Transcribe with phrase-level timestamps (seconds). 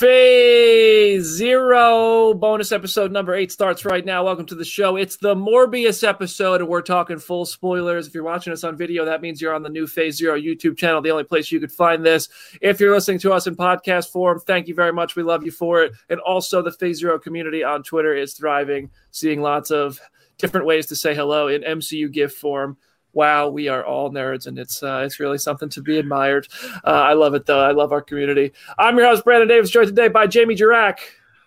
[0.00, 4.24] Phase Zero bonus episode number eight starts right now.
[4.24, 4.96] Welcome to the show.
[4.96, 8.06] It's the Morbius episode, and we're talking full spoilers.
[8.06, 10.78] If you're watching us on video, that means you're on the new Phase Zero YouTube
[10.78, 12.30] channel, the only place you could find this.
[12.62, 15.16] If you're listening to us in podcast form, thank you very much.
[15.16, 15.92] We love you for it.
[16.08, 20.00] And also, the Phase Zero community on Twitter is thriving, seeing lots of
[20.38, 22.78] different ways to say hello in MCU GIF form
[23.12, 26.48] wow, we are all nerds, and it's uh, it's really something to be admired.
[26.84, 27.60] Uh, I love it though.
[27.60, 28.52] I love our community.
[28.78, 30.98] I'm your host Brandon Davis, joined today by Jamie Jirak.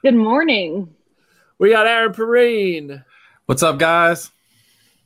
[0.01, 0.93] Good morning.
[1.57, 3.03] We got Aaron Perrine.
[3.45, 4.31] What's up, guys?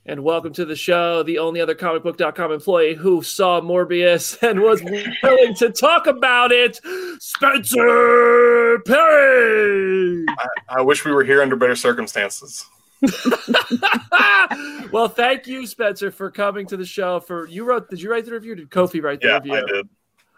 [0.10, 4.82] And welcome to the show, the only other comicbook.com employee who saw Morbius and was
[4.82, 6.80] willing to talk about it,
[7.20, 10.26] Spencer Perry.
[10.30, 12.66] I, I wish we were here under better circumstances.
[14.92, 17.20] well, thank you, Spencer, for coming to the show.
[17.20, 18.56] For you wrote, did you write the review?
[18.56, 19.56] Did Kofi write the yeah, review?
[19.56, 19.90] I did.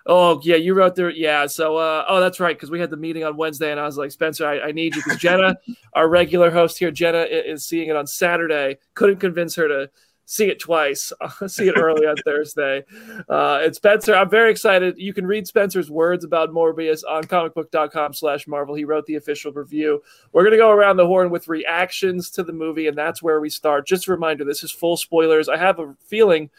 [0.06, 1.46] Oh yeah, you wrote the yeah.
[1.46, 3.98] So uh, oh, that's right, because we had the meeting on Wednesday, and I was
[3.98, 5.58] like, Spencer, I, I need you because Jenna,
[5.94, 8.78] our regular host here, Jenna is seeing it on Saturday.
[8.96, 9.90] Couldn't convince her to
[10.30, 11.12] see it twice.
[11.48, 12.86] see it early on Thursday.
[13.28, 14.96] Uh, and Spencer, I'm very excited.
[15.00, 18.76] You can read Spencer's words about Morbius on comicbook.com slash Marvel.
[18.76, 20.04] He wrote the official review.
[20.32, 23.40] We're going to go around the horn with reactions to the movie, and that's where
[23.40, 23.88] we start.
[23.88, 25.50] Just a reminder, this is full spoilers.
[25.50, 26.52] I have a feeling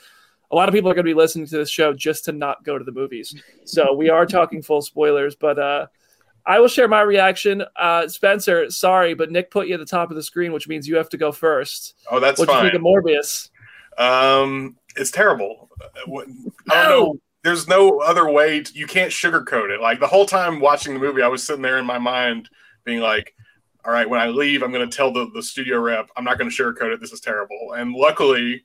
[0.50, 2.64] a lot of people are going to be listening to this show just to not
[2.64, 3.40] go to the movies.
[3.64, 5.86] So we are talking full spoilers, but uh,
[6.44, 7.62] I will share my reaction.
[7.76, 10.88] Uh, Spencer, sorry, but Nick put you at the top of the screen, which means
[10.88, 11.94] you have to go first.
[12.10, 12.56] Oh, that's what fine.
[12.56, 13.49] What do you think of Morbius?
[14.00, 15.68] Um, it's terrible.
[15.84, 17.20] I don't know.
[17.44, 18.62] There's no other way.
[18.62, 19.80] To, you can't sugarcoat it.
[19.80, 22.48] Like the whole time watching the movie, I was sitting there in my mind
[22.84, 23.34] being like,
[23.84, 26.38] all right, when I leave, I'm going to tell the, the studio rep, I'm not
[26.38, 27.00] going to sugarcoat it.
[27.00, 27.74] This is terrible.
[27.76, 28.64] And luckily,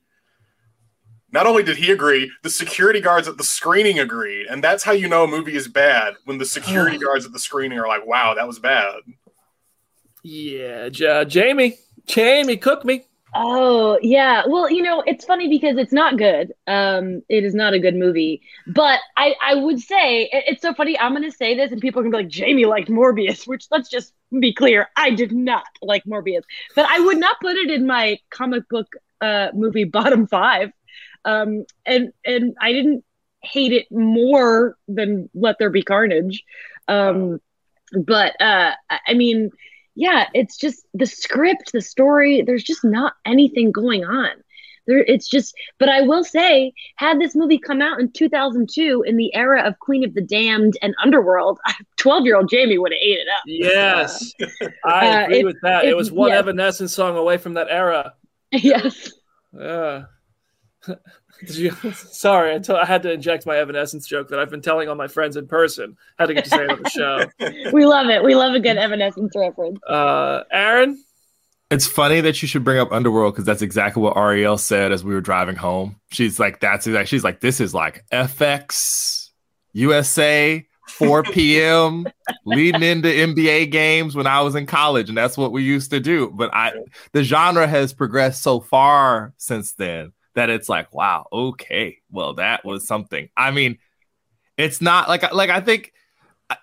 [1.32, 4.46] not only did he agree, the security guards at the screening agreed.
[4.46, 7.38] And that's how you know a movie is bad when the security guards at the
[7.38, 9.00] screening are like, wow, that was bad.
[10.22, 13.04] Yeah, J- Jamie, Jamie, cook me.
[13.38, 16.52] Oh yeah, well you know it's funny because it's not good.
[16.66, 18.40] Um, it is not a good movie.
[18.66, 20.98] But I I would say it, it's so funny.
[20.98, 23.90] I'm gonna say this and people are gonna be like Jamie liked Morbius, which let's
[23.90, 26.44] just be clear, I did not like Morbius.
[26.74, 28.86] But I would not put it in my comic book
[29.20, 30.70] uh, movie bottom five.
[31.26, 33.04] Um, and and I didn't
[33.42, 36.42] hate it more than Let There Be Carnage.
[36.88, 37.40] Um,
[38.04, 38.72] but uh,
[39.06, 39.50] I mean
[39.96, 44.30] yeah, it's just the script, the story, there's just not anything going on.
[44.86, 49.16] There, it's just, but I will say, had this movie come out in 2002 in
[49.16, 51.58] the era of Queen of the Damned and Underworld,
[51.96, 53.42] 12 year old Jamie would have ate it up.
[53.46, 54.32] Yes,
[54.84, 55.84] I Uh, agree it- with that.
[55.86, 56.38] It, it- was one yeah.
[56.38, 58.14] Evanescence song away from that era.
[58.52, 59.10] yes.
[59.58, 60.04] Yeah.
[61.40, 64.88] Did you, sorry, I I had to inject my Evanescence joke that I've been telling
[64.88, 65.96] all my friends in person.
[66.18, 67.70] Had to get to say it on the show.
[67.72, 68.22] We love it.
[68.22, 69.78] We love a good Evanescence reference.
[69.84, 71.02] Uh, Aaron,
[71.70, 75.04] It's funny that you should bring up Underworld because that's exactly what Ariel said as
[75.04, 75.96] we were driving home.
[76.10, 79.30] She's like, that's exactly, she's like, this is like FX,
[79.72, 82.06] USA, 4 p.m.,
[82.44, 85.08] leading into NBA games when I was in college.
[85.08, 86.30] And that's what we used to do.
[86.30, 86.72] But I,
[87.12, 92.64] the genre has progressed so far since then that it's like, wow, okay, well, that
[92.64, 93.28] was something.
[93.36, 93.78] I mean,
[94.56, 95.92] it's not like, like, I think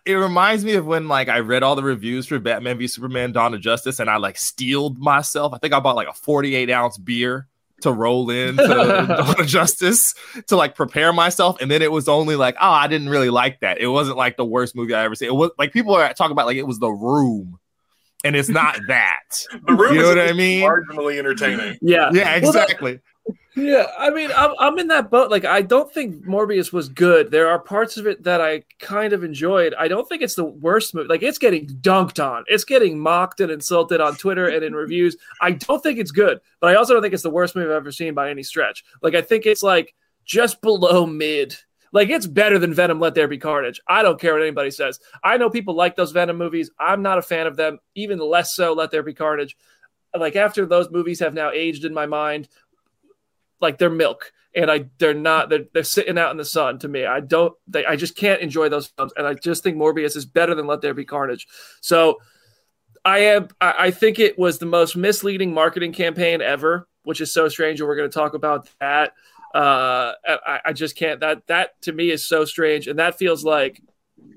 [0.06, 3.32] it reminds me of when like I read all the reviews for Batman v Superman
[3.34, 5.54] Dawn of Justice and I like steeled myself.
[5.54, 7.48] I think I bought like a 48 ounce beer
[7.82, 8.68] to roll in to
[9.08, 10.14] Dawn of Justice
[10.48, 11.58] to like prepare myself.
[11.60, 13.80] And then it was only like, oh, I didn't really like that.
[13.80, 15.28] It wasn't like the worst movie I ever seen.
[15.28, 17.60] It was like people are talking about like it was the room.
[18.24, 19.24] And it's not that.
[19.68, 20.64] The room You know is what I mean?
[20.64, 21.78] marginally entertaining.
[21.82, 23.02] yeah, Yeah, Well, exactly.
[23.56, 25.30] Yeah, I mean, I'm, I'm in that boat.
[25.30, 27.30] Like, I don't think Morbius was good.
[27.30, 29.76] There are parts of it that I kind of enjoyed.
[29.78, 31.08] I don't think it's the worst movie.
[31.08, 35.18] Like, it's getting dunked on, it's getting mocked and insulted on Twitter and in reviews.
[35.40, 37.76] I don't think it's good, but I also don't think it's the worst movie I've
[37.76, 38.84] ever seen by any stretch.
[39.04, 39.94] Like, I think it's like
[40.26, 41.56] just below mid.
[41.92, 43.80] Like, it's better than Venom Let There Be Carnage.
[43.88, 45.00] I don't care what anybody says.
[45.24, 46.72] I know people like those Venom movies.
[46.80, 49.56] I'm not a fan of them, even less so Let There Be Carnage
[50.20, 52.48] like after those movies have now aged in my mind
[53.64, 56.88] like they're milk and I they're not they're, they're sitting out in the sun to
[56.88, 57.06] me.
[57.06, 60.26] I don't they I just can't enjoy those films and I just think Morbius is
[60.26, 61.48] better than Let There Be Carnage.
[61.82, 62.20] So
[63.04, 67.34] I am I, I think it was the most misleading marketing campaign ever, which is
[67.34, 69.14] so strange and we're going to talk about that.
[69.54, 73.44] Uh I, I just can't that that to me is so strange and that feels
[73.44, 73.82] like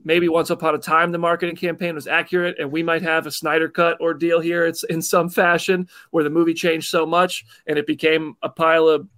[0.05, 3.31] maybe once upon a time the marketing campaign was accurate and we might have a
[3.31, 7.79] Snyder cut ordeal here it's in some fashion where the movie changed so much and
[7.79, 9.09] it became a pile of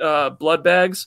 [0.00, 1.06] uh, blood bags.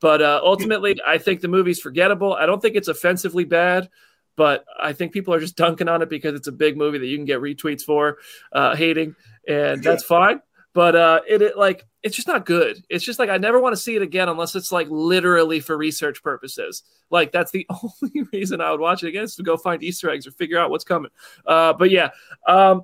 [0.00, 2.34] But uh, ultimately, I think the movie's forgettable.
[2.34, 3.88] I don't think it's offensively bad,
[4.36, 7.06] but I think people are just dunking on it because it's a big movie that
[7.06, 8.18] you can get retweets for,
[8.52, 9.16] uh, hating,
[9.48, 10.40] and that's fine.
[10.74, 12.84] But uh, it, it like it's just not good.
[12.90, 15.76] It's just like I never want to see it again unless it's like literally for
[15.76, 16.82] research purposes.
[17.10, 17.66] Like that's the
[18.02, 20.58] only reason I would watch it again is to go find Easter eggs or figure
[20.58, 21.12] out what's coming.
[21.46, 22.10] Uh, but yeah,
[22.46, 22.82] um,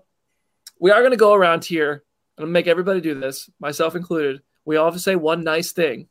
[0.78, 2.04] we are going to go around here
[2.38, 6.08] and make everybody do this, myself included we all have to say one nice thing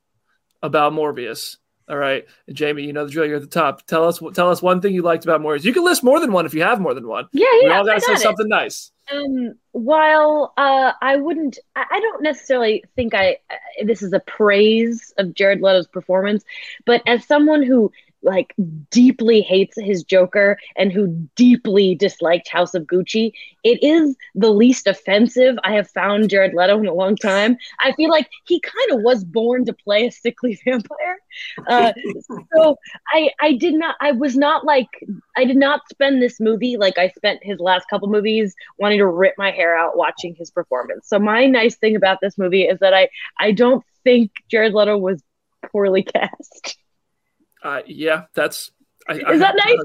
[0.61, 1.57] about Morbius.
[1.89, 3.25] All right, and Jamie, you know the drill.
[3.25, 3.85] You're at the top.
[3.87, 5.63] Tell us, tell us one thing you liked about Morbius.
[5.63, 7.27] You can list more than one if you have more than one.
[7.31, 7.67] Yeah, yeah.
[7.67, 8.19] We all gotta say it.
[8.19, 8.91] something nice.
[9.11, 14.19] Um, while uh, I wouldn't, I, I don't necessarily think I uh, this is a
[14.19, 16.43] praise of Jared Leto's performance,
[16.85, 18.53] but as someone who like
[18.91, 23.31] deeply hates his Joker and who deeply disliked House of Gucci,
[23.63, 27.57] it is the least offensive I have found Jared Leto in a long time.
[27.79, 31.17] I feel like he kind of was born to play a sickly vampire.
[31.67, 31.93] Uh,
[32.55, 32.77] so
[33.13, 34.89] I I did not I was not like
[35.37, 39.07] I did not spend this movie like I spent his last couple movies wanting to
[39.07, 41.07] rip my hair out watching his performance.
[41.07, 44.97] So my nice thing about this movie is that I I don't think Jared Leto
[44.97, 45.21] was
[45.71, 46.77] poorly cast.
[47.63, 48.71] Uh, yeah, that's.
[49.07, 49.79] I, is I, that nice?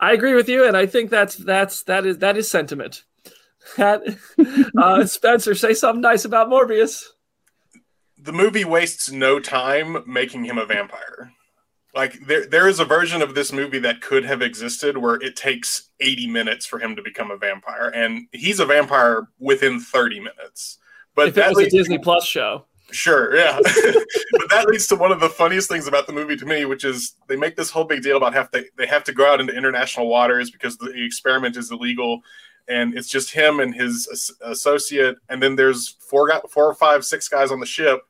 [0.00, 3.04] I agree with you, and I think that's that's that is that is sentiment.
[3.78, 4.02] That,
[4.76, 7.02] uh, Spencer, say something nice about Morbius.
[8.18, 11.32] The movie wastes no time making him a vampire.
[11.94, 15.34] Like there, there is a version of this movie that could have existed where it
[15.34, 20.20] takes 80 minutes for him to become a vampire, and he's a vampire within 30
[20.20, 20.76] minutes.
[21.14, 23.58] But if that was a Disney Plus show, Sure, yeah.
[23.64, 26.84] but that leads to one of the funniest things about the movie to me, which
[26.84, 29.40] is they make this whole big deal about have to they have to go out
[29.40, 32.20] into international waters because the experiment is illegal,
[32.68, 37.28] and it's just him and his associate, and then there's four four or five, six
[37.28, 38.00] guys on the ship,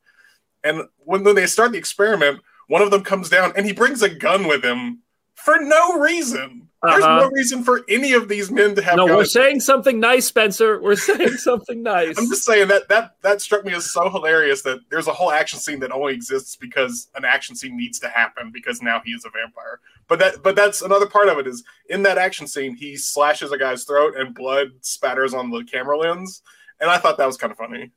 [0.65, 4.03] and when, when they start the experiment, one of them comes down and he brings
[4.03, 5.01] a gun with him
[5.35, 6.69] for no reason.
[6.85, 7.21] There's uh-huh.
[7.21, 8.97] no reason for any of these men to have.
[8.97, 9.17] No, guns.
[9.17, 10.81] we're saying something nice, Spencer.
[10.81, 12.19] We're saying something nice.
[12.19, 15.31] I'm just saying that that that struck me as so hilarious that there's a whole
[15.31, 19.13] action scene that only exists because an action scene needs to happen because now he
[19.13, 19.81] is a vampire.
[20.09, 23.53] But that but that's another part of it is in that action scene he slashes
[23.53, 26.43] a guy's throat and blood spatters on the camera lens,
[26.81, 27.91] and I thought that was kind of funny.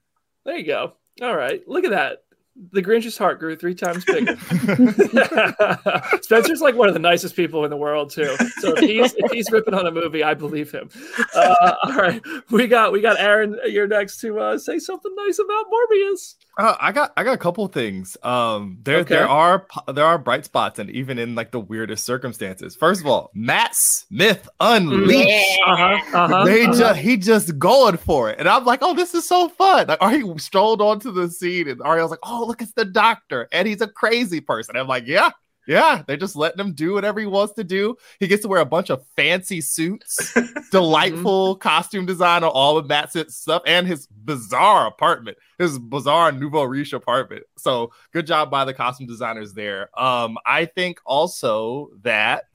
[0.46, 0.94] There you go.
[1.22, 2.24] All right, look at that
[2.72, 4.36] the Grinch's heart grew three times bigger.
[6.22, 8.36] Spencer's like one of the nicest people in the world too.
[8.60, 10.90] So if he's if he's ripping on a movie, I believe him.
[11.36, 13.58] Uh, all right, we got we got Aaron.
[13.66, 16.36] You're next to uh, say something nice about Morbius.
[16.58, 18.18] Uh, I got I got a couple things.
[18.24, 19.16] Um, there okay.
[19.16, 22.76] there are there are bright spots, and even in like the weirdest circumstances.
[22.76, 25.30] First of all, Matt Smith unleashed.
[25.30, 25.56] Yeah.
[25.68, 26.74] Uh-huh, uh-huh, they uh-huh.
[26.74, 29.88] just he just going for it, and I'm like, oh, this is so fun.
[29.88, 33.68] Like, he strolled onto the scene, and Ariel's like, oh, look, it's the doctor, and
[33.68, 34.76] he's a crazy person.
[34.78, 35.30] I'm like, yeah,
[35.68, 37.98] yeah, they're just letting him do whatever he wants to do.
[38.20, 40.34] He gets to wear a bunch of fancy suits,
[40.72, 41.60] delightful mm-hmm.
[41.60, 46.94] costume design on all of Matt's stuff, and his bizarre apartment, his bizarre nouveau riche
[46.94, 47.44] apartment.
[47.58, 49.90] So good job by the costume designers there.
[50.00, 52.46] Um, I think also that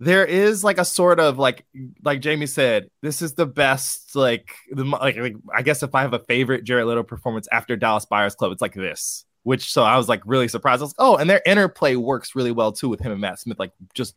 [0.00, 1.66] there is like a sort of like
[2.04, 6.02] like Jamie said, this is the best like the like, like I guess if I
[6.02, 9.82] have a favorite Jared Leto performance after Dallas Buyers Club, it's like this which so
[9.82, 10.82] I was like really surprised.
[10.82, 13.38] I was like, oh, and their interplay works really well too with him and Matt
[13.38, 14.14] Smith, like just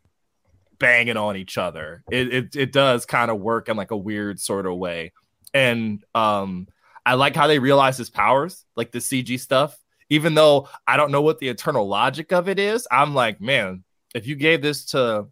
[0.80, 2.04] banging on each other.
[2.12, 5.14] It it, it does kind of work in like a weird sort of way.
[5.54, 6.68] And um
[7.06, 9.78] I like how they realize his powers, like the CG stuff.
[10.10, 13.84] Even though I don't know what the eternal logic of it is, I'm like, man,
[14.14, 15.28] if you gave this to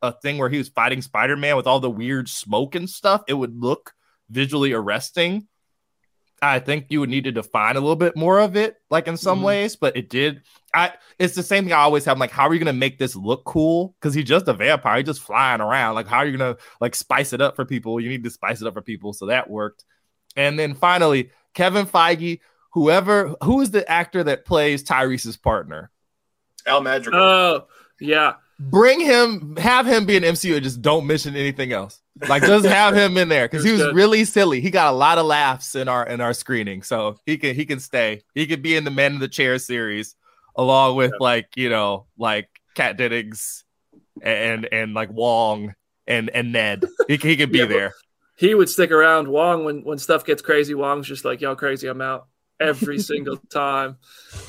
[0.00, 3.34] a thing where he was fighting Spider-Man with all the weird smoke and stuff, it
[3.34, 3.92] would look
[4.30, 5.48] visually arresting
[6.42, 9.16] I think you would need to define a little bit more of it, like in
[9.16, 9.44] some Mhm.
[9.44, 10.42] ways, but it did.
[10.74, 12.18] I it's the same thing I always have.
[12.18, 13.94] Like, how are you gonna make this look cool?
[14.00, 15.96] Because he's just a vampire, he's just flying around.
[15.96, 18.00] Like, how are you gonna like spice it up for people?
[18.00, 19.84] You need to spice it up for people, so that worked.
[20.36, 22.40] And then finally, Kevin Feige,
[22.72, 25.90] whoever who is the actor that plays Tyrese's partner,
[26.66, 27.20] Al Madrigal.
[27.20, 27.66] Oh,
[28.00, 28.34] yeah.
[28.60, 32.00] Bring him, have him be an MCU, and just don't mention anything else.
[32.28, 34.60] Like, just have him in there because he was really silly.
[34.60, 37.64] He got a lot of laughs in our in our screening, so he can he
[37.64, 38.22] can stay.
[38.34, 40.14] He could be in the Man in the Chair series
[40.56, 43.64] along with like you know like Kat Dennings
[44.20, 45.74] and and like Wong
[46.06, 46.84] and and Ned.
[47.08, 47.94] He, he could be Yeah, there.
[48.36, 49.28] He would stick around.
[49.28, 52.26] Wong, when when stuff gets crazy, Wong's just like, "Y'all crazy, I'm out."
[52.60, 53.96] Every single time.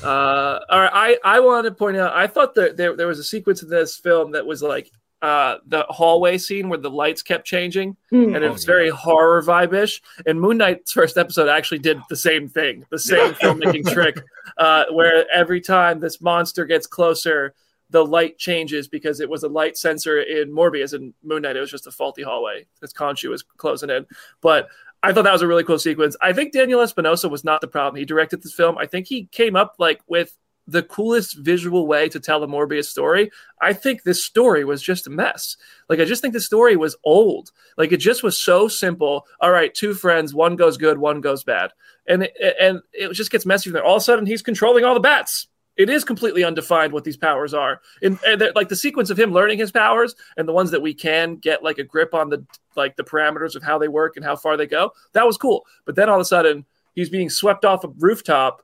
[0.02, 2.12] Uh, all right, I I wanted to point out.
[2.14, 4.90] I thought that there there was a sequence in this film that was like
[5.22, 8.34] uh, the hallway scene where the lights kept changing, Mm.
[8.34, 10.02] and it Oh, was very horror vibe-ish.
[10.26, 14.20] And Moon Knight's first episode actually did the same thing, the same filmmaking trick,
[14.58, 17.54] uh, where every time this monster gets closer,
[17.90, 21.56] the light changes because it was a light sensor in Morbius and Moon Knight.
[21.56, 24.06] It was just a faulty hallway because Khonshu was closing in.
[24.40, 24.68] But
[25.02, 26.16] I thought that was a really cool sequence.
[26.20, 27.98] I think Daniel Espinosa was not the problem.
[27.98, 28.78] He directed this film.
[28.78, 32.84] I think he came up like with the coolest visual way to tell a Morbius
[32.84, 33.30] story.
[33.60, 35.56] I think this story was just a mess.
[35.88, 37.50] Like I just think the story was old.
[37.76, 39.26] Like it just was so simple.
[39.40, 41.72] All right, two friends, one goes good, one goes bad,
[42.06, 43.84] and it, and it just gets messy from there.
[43.84, 45.48] All of a sudden, he's controlling all the bats.
[45.76, 47.80] It is completely undefined what these powers are.
[48.02, 50.92] And, and like the sequence of him learning his powers and the ones that we
[50.92, 52.44] can get like a grip on the
[52.76, 54.92] like the parameters of how they work and how far they go.
[55.12, 55.64] That was cool.
[55.84, 58.62] But then all of a sudden, he's being swept off a rooftop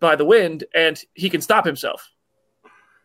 [0.00, 2.10] by the wind, and he can stop himself.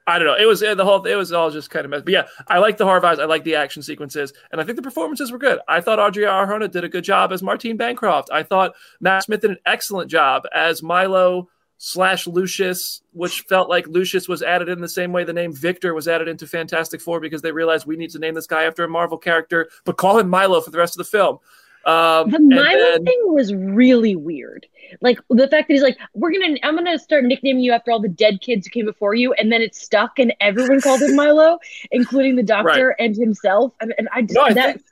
[0.08, 0.36] I don't know.
[0.36, 1.06] It was uh, the whole.
[1.06, 2.02] It was all just kind of mess.
[2.02, 3.20] But yeah, I like the horror vibes.
[3.20, 5.60] I like the action sequences, and I think the performances were good.
[5.68, 8.30] I thought Adria Arjona did a good job as Martine Bancroft.
[8.32, 11.50] I thought Matt Smith did an excellent job as Milo
[11.84, 15.96] slash Lucius, which felt like Lucius was added in the same way the name Victor
[15.96, 18.84] was added into Fantastic Four because they realized we need to name this guy after
[18.84, 21.40] a Marvel character, but call him Milo for the rest of the film.
[21.84, 24.68] Um, The Milo then- thing was really weird.
[25.02, 28.00] Like the fact that he's like, "We're gonna, I'm gonna start nicknaming you after all
[28.00, 31.16] the dead kids who came before you," and then it stuck, and everyone called him
[31.16, 31.58] Milo,
[31.90, 33.74] including the doctor and himself.
[33.82, 34.86] And, and I, No, I that think-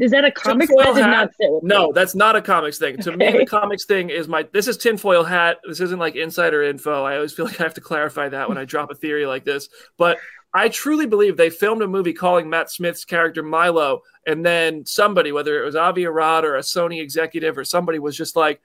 [0.00, 2.78] is that a comic Tinfoil that did hat- not sit No, that's not a comics
[2.78, 2.96] thing.
[2.98, 4.48] To me, the comics thing is my.
[4.52, 5.58] This is tinfoil hat.
[5.66, 7.04] This isn't like insider info.
[7.04, 9.44] I always feel like I have to clarify that when I drop a theory like
[9.44, 9.68] this.
[9.98, 10.18] But
[10.54, 15.32] I truly believe they filmed a movie calling Matt Smith's character Milo, and then somebody,
[15.32, 18.60] whether it was Avi Arad or a Sony executive or somebody, was just like,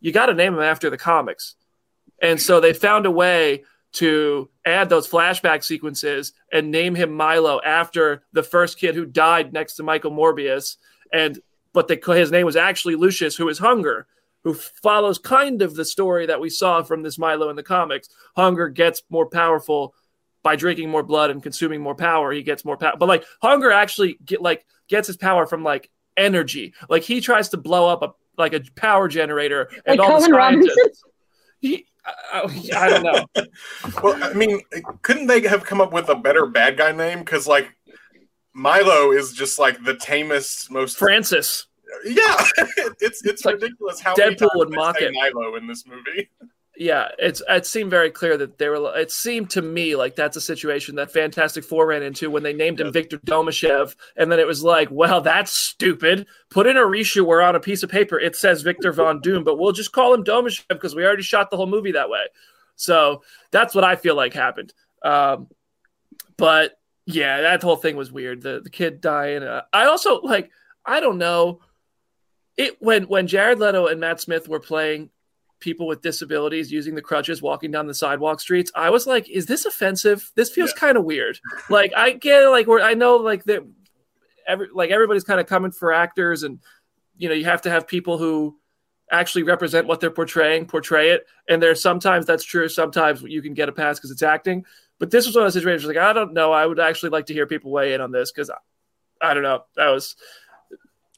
[0.00, 1.54] "You got to name him after the comics."
[2.20, 7.60] And so they found a way to add those flashback sequences and name him Milo
[7.64, 10.76] after the first kid who died next to Michael Morbius.
[11.12, 11.40] And
[11.72, 14.06] but the, his name was actually Lucius, who is Hunger,
[14.42, 18.08] who follows kind of the story that we saw from this Milo in the comics.
[18.36, 19.94] Hunger gets more powerful
[20.42, 22.32] by drinking more blood and consuming more power.
[22.32, 25.90] He gets more power, but like Hunger actually get like gets his power from like
[26.16, 26.74] energy.
[26.88, 30.26] Like he tries to blow up a like a power generator, and Like all the
[30.26, 30.74] Colin Robinson?
[31.60, 31.86] He,
[32.32, 33.26] I, I don't know.
[34.02, 34.60] Well, I mean,
[35.02, 37.20] couldn't they have come up with a better bad guy name?
[37.20, 37.74] Because like
[38.52, 41.66] Milo is just like the tamest, most Francis.
[42.04, 42.44] yeah.
[43.00, 45.12] it's it's like ridiculous how many Deadpool would mock say it.
[45.12, 46.28] Milo in this movie.
[46.80, 48.96] Yeah, it's it seemed very clear that they were.
[48.96, 52.54] It seemed to me like that's a situation that Fantastic Four ran into when they
[52.54, 56.26] named him Victor Domashev, and then it was like, well, that's stupid.
[56.48, 59.44] Put in a reshoot where on a piece of paper it says Victor Von Doom,
[59.44, 62.22] but we'll just call him Domashev because we already shot the whole movie that way.
[62.76, 64.72] So that's what I feel like happened.
[65.04, 65.48] Um,
[66.38, 68.40] but yeah, that whole thing was weird.
[68.40, 69.42] The the kid dying.
[69.42, 70.50] Uh, I also like.
[70.86, 71.60] I don't know.
[72.56, 75.10] It when when Jared Leto and Matt Smith were playing
[75.60, 79.46] people with disabilities using the crutches walking down the sidewalk streets i was like is
[79.46, 80.30] this offensive?
[80.34, 81.38] This feels kind of weird.
[81.68, 83.62] Like i get like where i know like that
[84.46, 86.58] every like everybody's kind of coming for actors and
[87.16, 88.56] you know you have to have people who
[89.12, 91.26] actually represent what they're portraying portray it.
[91.48, 94.64] And there's sometimes that's true sometimes you can get a pass because it's acting.
[94.98, 97.26] But this was one of those situations like i don't know i would actually like
[97.26, 100.14] to hear people weigh in on this because I, I don't know that was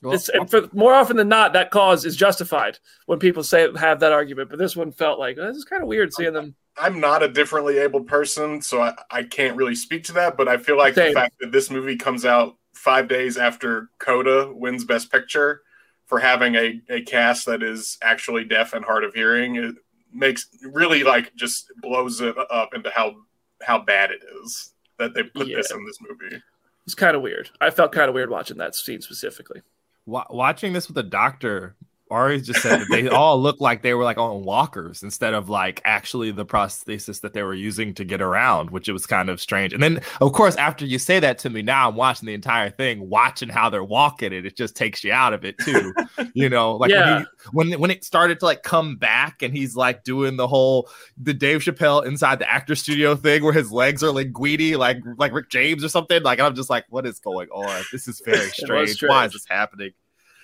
[0.02, 3.68] Well, it's, and for more often than not, that cause is justified when people say
[3.76, 4.50] have that argument.
[4.50, 6.56] But this one felt like this is kind of weird seeing them.
[6.76, 10.36] I'm not a differently abled person, so I, I can't really speak to that.
[10.36, 11.14] But I feel like Same.
[11.14, 15.62] the fact that this movie comes out five days after Coda wins Best Picture
[16.06, 19.74] for having a, a cast that is actually deaf and hard of hearing it
[20.12, 23.14] makes really like just blows it up into how
[23.62, 26.42] how bad it is that they put this in this movie.
[26.84, 27.50] It's kind of weird.
[27.60, 29.62] I felt kind of weird watching that scene specifically.
[30.06, 31.76] Wa- watching this with a doctor
[32.12, 35.48] Ari just said that they all looked like they were like on walkers instead of
[35.48, 39.28] like actually the prosthesis that they were using to get around, which it was kind
[39.28, 39.72] of strange.
[39.72, 42.70] And then, of course, after you say that to me, now I'm watching the entire
[42.70, 44.46] thing, watching how they're walking it.
[44.46, 45.92] It just takes you out of it too,
[46.34, 46.76] you know.
[46.76, 47.24] Like Yeah.
[47.50, 50.46] when, he, when when it started to like come back, and he's like doing the
[50.46, 54.98] whole the Dave Chappelle inside the actor studio thing where his legs are linguini, like
[55.16, 56.22] like Rick James or something.
[56.22, 57.82] Like I'm just like, what is going on?
[57.90, 59.02] This is very strange.
[59.02, 59.92] Why is this happening?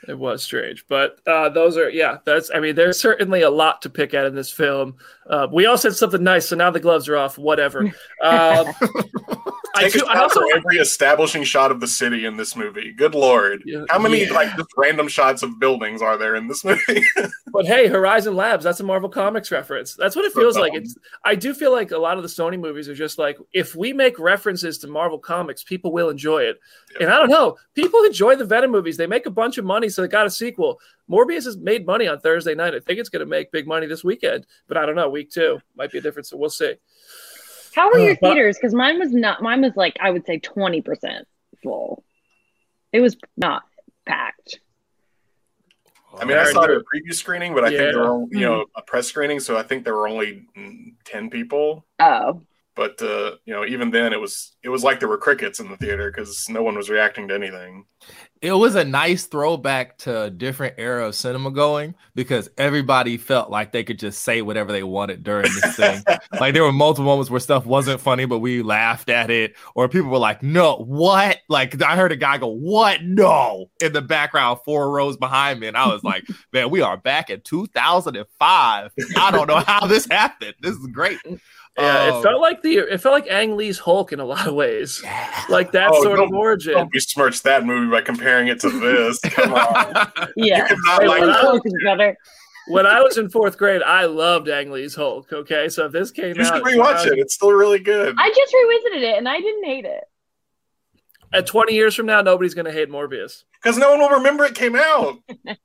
[0.09, 2.19] It was strange, but uh, those are yeah.
[2.25, 4.97] That's I mean, there's certainly a lot to pick at in this film.
[5.29, 7.39] Uh, we all said something nice, so now the gloves are off.
[7.39, 7.93] Whatever.
[8.21, 8.67] Um,
[9.79, 12.93] I, Take a do, I also every establishing shot of the city in this movie.
[12.93, 13.85] Good lord, Yeah.
[13.89, 14.33] how many Yeah.
[14.33, 17.03] like just random shots of buildings are there in this movie?
[17.51, 19.95] But hey, Horizon Labs, that's a Marvel Comics reference.
[19.95, 20.75] That's what it feels like.
[20.75, 20.95] It's
[21.25, 23.93] I do feel like a lot of the Sony movies are just like if we
[23.95, 26.59] make references to Marvel Comics, people will enjoy it.
[27.01, 28.97] And I don't know, people enjoy the Venom movies.
[28.99, 30.79] They make a bunch of money, so they got a sequel.
[31.11, 32.75] Morbius has made money on Thursday night.
[32.75, 35.09] I think it's going to make big money this weekend, but I don't know.
[35.09, 36.75] Week two might be a difference, so we'll see.
[37.79, 38.57] How were uh, your But- theaters?
[38.57, 39.41] Because mine was not.
[39.41, 41.29] Mine was like I would say twenty percent
[41.63, 42.03] full.
[42.93, 43.63] It was not
[44.05, 44.59] packed.
[46.19, 47.79] I mean, I saw it at a preview screening, but I Yeah.
[47.79, 48.41] think there were you hmm.
[48.41, 50.47] know a press screening, so I think there were only
[51.05, 51.87] ten people.
[52.01, 52.43] Oh,
[52.79, 55.69] But uh, you know, even then, it was it was like there were crickets in
[55.69, 57.85] the theater because no one was reacting to anything.
[58.41, 63.51] it was a nice throwback to a different era of cinema going because everybody felt
[63.51, 66.05] like they could just say whatever they wanted during this thing.
[66.41, 69.89] like there were multiple moments where stuff wasn't funny, but we laughed at it, or
[69.89, 73.03] people were like, "No, what?" Like I heard a guy go, "What?
[73.03, 76.97] No!" in the background, four rows behind me, and I was like, "Man, we are
[76.97, 78.93] back in 2005.
[79.17, 80.55] I don't know how this happened.
[80.61, 81.19] This is great."
[81.79, 84.47] Yeah, Um, it felt like the it felt like Ang Lee's Hulk in a lot
[84.49, 85.03] of ways,
[85.49, 86.75] like that Oh, sort of origin.
[86.75, 89.19] Don't besmirch that movie by comparing it to this.
[89.35, 90.59] Come on, yeah.
[90.69, 92.17] you cannot like when I- Hulk is better.
[92.69, 95.33] when I was in fourth grade, I loved Ang Lee's Hulk.
[95.33, 97.19] Okay, so if this came out You should out rewatch it.
[97.19, 98.15] It's still really good.
[98.19, 100.05] I just revisited it and I didn't hate it.
[101.33, 103.45] at 20 years from now, nobody's going to hate Morbius.
[103.63, 105.17] Because no one will remember it came out.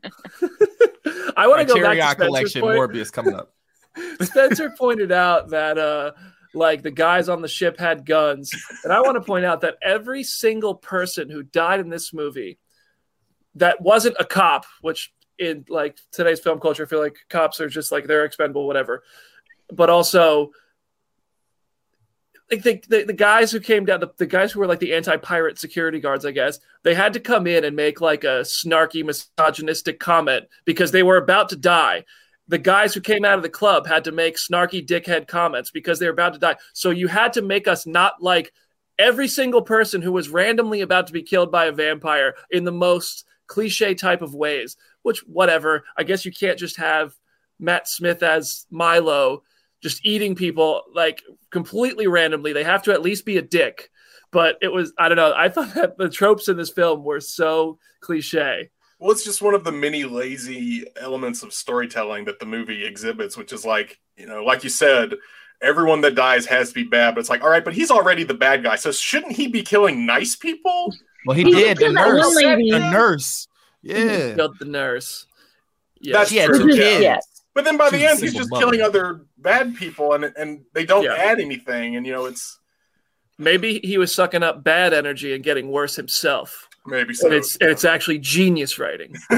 [1.36, 2.78] I want to go back to Spencer's collection point.
[2.78, 3.54] Morbius coming up.
[4.22, 6.12] Spencer pointed out that uh,
[6.54, 8.54] like the guys on the ship had guns,
[8.84, 12.60] and I want to point out that every single person who died in this movie
[13.56, 17.70] that wasn't a cop, which in like today's film culture, I feel like cops are
[17.70, 19.04] just like they're expendable, whatever.
[19.72, 20.52] But also,
[22.52, 24.94] like the, the, the guys who came down, the, the guys who were like the
[24.94, 29.04] anti-pirate security guards, I guess, they had to come in and make like a snarky,
[29.04, 32.06] misogynistic comment because they were about to die
[32.48, 36.00] the guys who came out of the club had to make snarky dickhead comments because
[36.00, 36.58] they were about to die.
[36.74, 38.52] So you had to make us not like
[39.00, 42.72] every single person who was randomly about to be killed by a vampire in the
[42.72, 45.84] most cliche type of ways, which, whatever.
[45.98, 47.14] I guess you can't just have
[47.60, 49.44] Matt Smith as Milo
[49.82, 52.54] just eating people like completely randomly.
[52.54, 53.90] They have to at least be a dick.
[54.32, 55.34] But it was, I don't know.
[55.36, 58.70] I thought that the tropes in this film were so cliche.
[59.04, 63.36] Well, it's just one of the many lazy elements of storytelling that the movie exhibits,
[63.36, 65.16] which is like, you know, like you said,
[65.62, 68.24] everyone that dies has to be bad, but it's like, all right, but he's already
[68.24, 68.78] the bad guy.
[68.78, 70.94] So shouldn't he be killing nice people?
[71.26, 71.80] Well, he He did.
[71.80, 72.34] The nurse.
[72.34, 72.60] one.
[72.60, 73.50] The nurse.
[73.82, 74.36] Yeah.
[74.36, 75.26] Killed the nurse.
[76.00, 76.20] Yeah.
[76.20, 76.60] That's She had true.
[76.60, 77.04] two kids.
[77.04, 77.20] Yeah.
[77.54, 78.62] But then by the She's a end, he's just mother.
[78.66, 81.16] killing other bad people, and and they don't Yeah.
[81.16, 81.98] add anything.
[81.98, 82.58] And you know, it's
[83.38, 86.70] Maybe he was sucking up bad energy and getting worse himself.
[86.86, 87.28] Maybe so.
[87.28, 89.16] And it's and it's actually genius writing.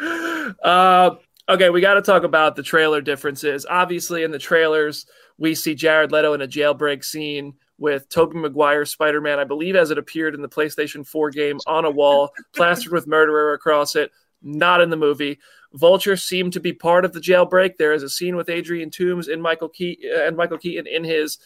[0.62, 1.10] uh,
[1.48, 3.66] okay, we got to talk about the trailer differences.
[3.68, 5.06] Obviously, in the trailers,
[5.38, 9.76] we see Jared Leto in a jailbreak scene with Tobey Maguire Spider Man, I believe,
[9.76, 13.96] as it appeared in the PlayStation 4 game on a wall, plastered with murderer across
[13.96, 14.10] it.
[14.42, 15.38] Not in the movie.
[15.72, 17.78] Vulture seemed to be part of the jailbreak.
[17.78, 21.38] There is a scene with Adrian Toomes and Michael Keaton and Michael Keaton in his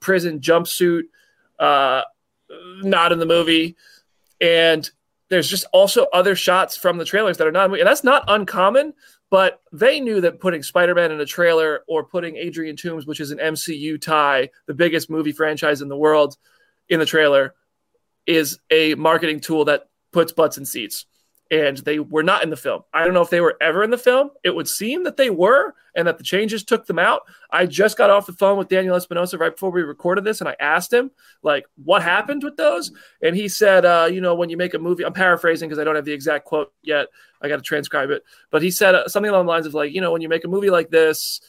[0.00, 1.04] prison jumpsuit.
[1.58, 2.02] Uh,
[2.82, 3.76] not in the movie.
[4.40, 4.88] And
[5.28, 8.94] there's just also other shots from the trailers that are not, and that's not uncommon.
[9.30, 13.30] But they knew that putting Spider-Man in a trailer or putting Adrian Toomes, which is
[13.30, 16.36] an MCU tie, the biggest movie franchise in the world,
[16.90, 17.54] in the trailer,
[18.26, 21.06] is a marketing tool that puts butts in seats.
[21.52, 22.82] And they were not in the film.
[22.94, 24.30] I don't know if they were ever in the film.
[24.42, 27.22] It would seem that they were, and that the changes took them out.
[27.50, 30.48] I just got off the phone with Daniel Espinosa right before we recorded this, and
[30.48, 31.10] I asked him,
[31.42, 32.90] like, what happened with those?
[33.22, 35.84] And he said, uh, you know, when you make a movie, I'm paraphrasing because I
[35.84, 37.08] don't have the exact quote yet.
[37.42, 38.22] I got to transcribe it.
[38.50, 40.44] But he said uh, something along the lines of, like, you know, when you make
[40.44, 41.42] a movie like this,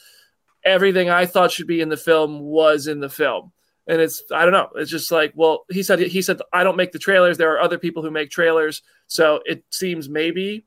[0.65, 3.53] everything I thought should be in the film was in the film.
[3.87, 4.69] And it's I don't know.
[4.75, 7.37] It's just like, well, he said he said I don't make the trailers.
[7.37, 8.81] There are other people who make trailers.
[9.07, 10.65] So it seems maybe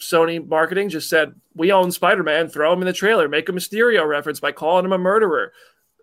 [0.00, 2.48] Sony marketing just said, "We own Spider-Man.
[2.48, 3.28] Throw him in the trailer.
[3.28, 5.52] Make a Mysterio reference by calling him a murderer."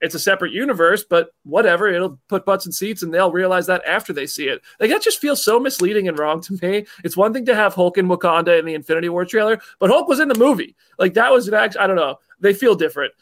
[0.01, 1.87] It's a separate universe, but whatever.
[1.87, 4.61] It'll put butts in seats, and they'll realize that after they see it.
[4.79, 6.85] Like that just feels so misleading and wrong to me.
[7.03, 10.07] It's one thing to have Hulk in Wakanda in the Infinity War trailer, but Hulk
[10.07, 10.75] was in the movie.
[10.99, 11.77] Like that was an act.
[11.79, 12.19] I don't know.
[12.41, 13.13] They feel different.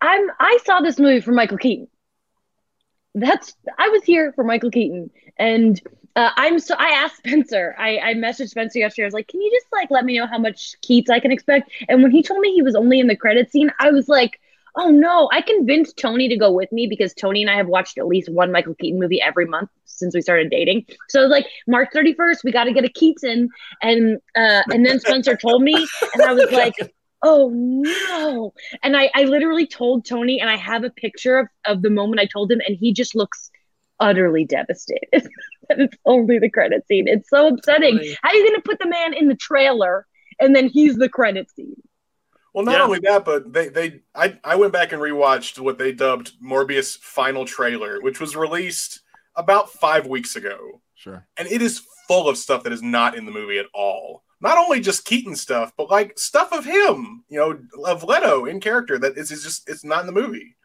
[0.00, 1.88] I'm I saw this movie for Michael Keaton.
[3.14, 5.80] That's I was here for Michael Keaton, and
[6.14, 7.74] uh, I'm so I asked Spencer.
[7.78, 9.04] I I messaged Spencer yesterday.
[9.04, 11.32] I was like, "Can you just like let me know how much Keats I can
[11.32, 14.08] expect?" And when he told me he was only in the credit scene, I was
[14.08, 14.40] like,
[14.76, 17.98] "Oh no!" I convinced Tony to go with me because Tony and I have watched
[17.98, 20.86] at least one Michael Keaton movie every month since we started dating.
[21.08, 23.50] So like, "March 31st, we got to get a Keaton."
[23.82, 25.74] And uh, and then Spencer told me,
[26.14, 26.74] and I was like
[27.26, 28.54] oh no.
[28.82, 32.20] And I, I literally told tony and i have a picture of, of the moment
[32.20, 33.50] i told him and he just looks
[34.00, 35.28] utterly devastated.
[35.68, 37.08] That it's only the credit scene.
[37.08, 37.96] It's so upsetting.
[38.22, 40.06] How are you going to put the man in the trailer
[40.38, 41.82] and then he's the credit scene?
[42.54, 42.84] Well not yeah.
[42.84, 46.96] only that but they they I, I went back and rewatched what they dubbed morbius
[46.96, 49.00] final trailer which was released
[49.34, 50.80] about five weeks ago.
[50.94, 51.26] Sure.
[51.36, 54.58] And it is full of stuff that is not in the movie at all not
[54.58, 58.98] only just Keaton stuff, but like stuff of him, you know, of Leto in character
[58.98, 60.56] that is, is just it's not in the movie.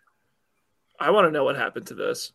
[1.00, 2.32] I want to know what happened to this.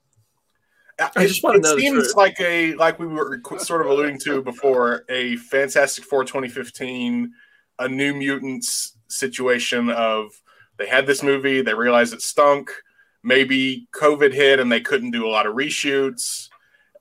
[0.99, 1.77] I just want to know.
[1.77, 6.25] It seems like a like we were sort of alluding to before a Fantastic Four
[6.25, 7.33] 2015,
[7.79, 10.31] a New Mutants situation of
[10.79, 12.71] they had this movie, they realized it stunk.
[13.23, 16.49] Maybe COVID hit and they couldn't do a lot of reshoots,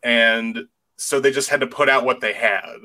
[0.03, 0.65] and
[0.97, 2.77] so they just had to put out what they had.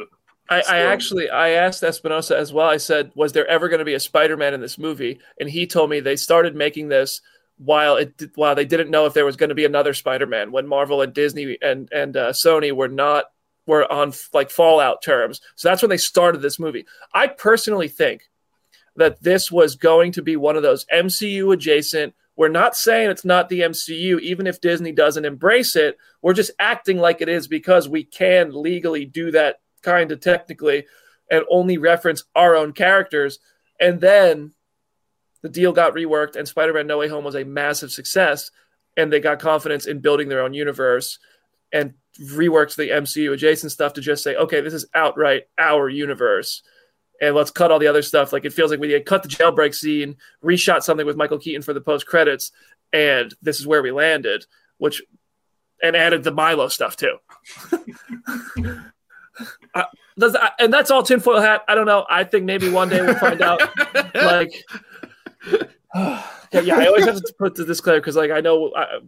[0.51, 2.69] I, I, actually I asked Espinosa as well.
[2.69, 5.67] I said, "Was there ever going to be a Spider-Man in this movie?" And he
[5.67, 7.21] told me they started making this
[7.57, 10.67] while it while they didn't know if there was going to be another Spider-Man when
[10.67, 13.27] Marvel and Disney and and uh, Sony were not
[13.67, 15.41] were on like fallout terms.
[15.55, 16.85] So that's when they started this movie.
[17.15, 18.29] I personally think
[18.97, 22.15] that this was going to be one of those MCU adjacent.
[22.35, 25.97] We're not saying it's not the MCU, even if Disney doesn't embrace it.
[26.23, 30.87] We're just acting like it is because we can legally do that kind of technically
[31.31, 33.39] and only reference our own characters.
[33.81, 34.53] And then
[35.43, 38.51] the deal got reworked, and Spider Man No Way Home was a massive success.
[38.97, 41.19] And they got confidence in building their own universe
[41.73, 46.63] and reworked the MCU adjacent stuff to just say, okay, this is outright our universe.
[47.21, 48.33] And let's cut all the other stuff.
[48.33, 51.73] Like it feels like we cut the jailbreak scene, reshot something with Michael Keaton for
[51.73, 52.51] the post credits,
[52.93, 54.45] and this is where we landed,
[54.79, 55.03] which
[55.83, 57.17] and added the Milo stuff too.
[59.75, 59.85] Uh,
[60.19, 61.65] does that, and that's all tinfoil hat.
[61.69, 62.07] I don't know.
[62.09, 63.61] I think maybe one day we'll find out.
[64.15, 64.53] like,
[65.95, 68.99] yeah, yeah, I always have to put the disclaimer because, like, I know I,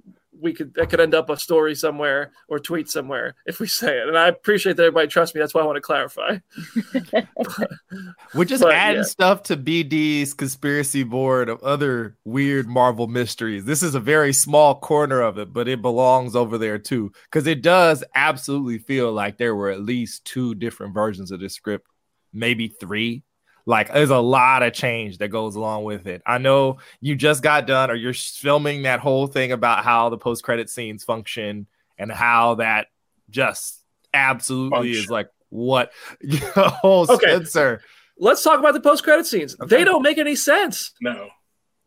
[0.43, 3.99] we could that could end up a story somewhere or tweet somewhere if we say
[3.99, 4.09] it.
[4.09, 5.41] And I appreciate that everybody trusts me.
[5.41, 6.39] That's why I want to clarify.
[8.35, 9.07] We're just but, adding yeah.
[9.07, 13.65] stuff to BD's conspiracy board of other weird Marvel mysteries.
[13.65, 17.13] This is a very small corner of it, but it belongs over there too.
[17.25, 21.55] Because it does absolutely feel like there were at least two different versions of this
[21.55, 21.87] script,
[22.33, 23.23] maybe three
[23.67, 26.23] like there's a lot of change that goes along with it.
[26.27, 30.19] I know you just got done or you're filming that whole thing about how the
[30.19, 31.67] post credit scenes function
[31.99, 32.89] and how that
[33.31, 33.81] just
[34.13, 35.05] absolutely function.
[35.05, 35.93] is like what
[36.57, 37.27] oh okay.
[37.27, 37.83] Spencer.
[38.19, 39.57] Let's talk about the post credit scenes.
[39.61, 39.77] Okay.
[39.77, 40.93] They don't make any sense.
[41.01, 41.29] No.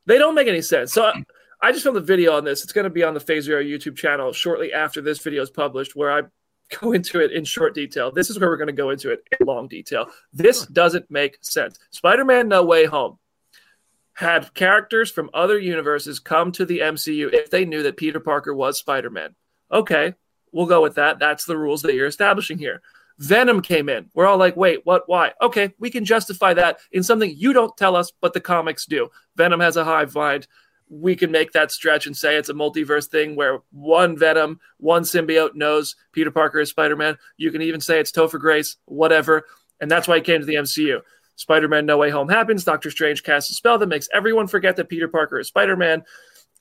[0.05, 0.93] They don't make any sense.
[0.93, 1.11] So
[1.61, 2.63] I just filmed a video on this.
[2.63, 5.49] It's going to be on the Phase Zero YouTube channel shortly after this video is
[5.49, 6.21] published, where I
[6.82, 8.12] go into it in short detail.
[8.12, 10.08] This is where we're going to go into it in long detail.
[10.34, 11.80] This doesn't make sense.
[11.91, 13.17] Spider Man No Way Home
[14.13, 18.54] had characters from other universes come to the MCU if they knew that Peter Parker
[18.54, 19.36] was Spider Man.
[19.71, 20.13] Okay,
[20.51, 21.19] we'll go with that.
[21.19, 22.82] That's the rules that you're establishing here.
[23.17, 24.10] Venom came in.
[24.13, 25.04] We're all like, wait, what?
[25.08, 25.32] Why?
[25.41, 29.10] Okay, we can justify that in something you don't tell us, but the comics do.
[29.36, 30.47] Venom has a hive mind
[30.89, 35.03] we can make that stretch and say it's a multiverse thing where one Venom, one
[35.03, 37.17] symbiote knows Peter Parker is Spider Man.
[37.37, 39.45] You can even say it's Topher Grace, whatever.
[39.81, 41.01] And that's why he came to the MCU.
[41.35, 42.63] Spider Man No Way Home happens.
[42.63, 46.03] Doctor Strange casts a spell that makes everyone forget that Peter Parker is Spider Man.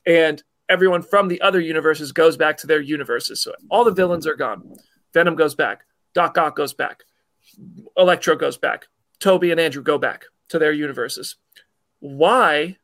[0.05, 3.41] And everyone from the other universes goes back to their universes.
[3.41, 4.75] So all the villains are gone.
[5.13, 5.85] Venom goes back.
[6.13, 7.03] Doc Ock goes back.
[7.95, 8.87] Electro goes back.
[9.19, 11.35] Tobey and Andrew go back to their universes.
[11.99, 12.77] Why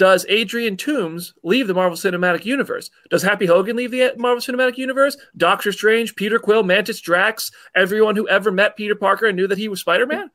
[0.00, 2.90] does Adrian Toomes leave the Marvel Cinematic Universe?
[3.10, 5.14] Does Happy Hogan leave the Marvel Cinematic Universe?
[5.36, 9.58] Doctor Strange, Peter Quill, Mantis, Drax, everyone who ever met Peter Parker and knew that
[9.58, 10.30] he was Spider Man?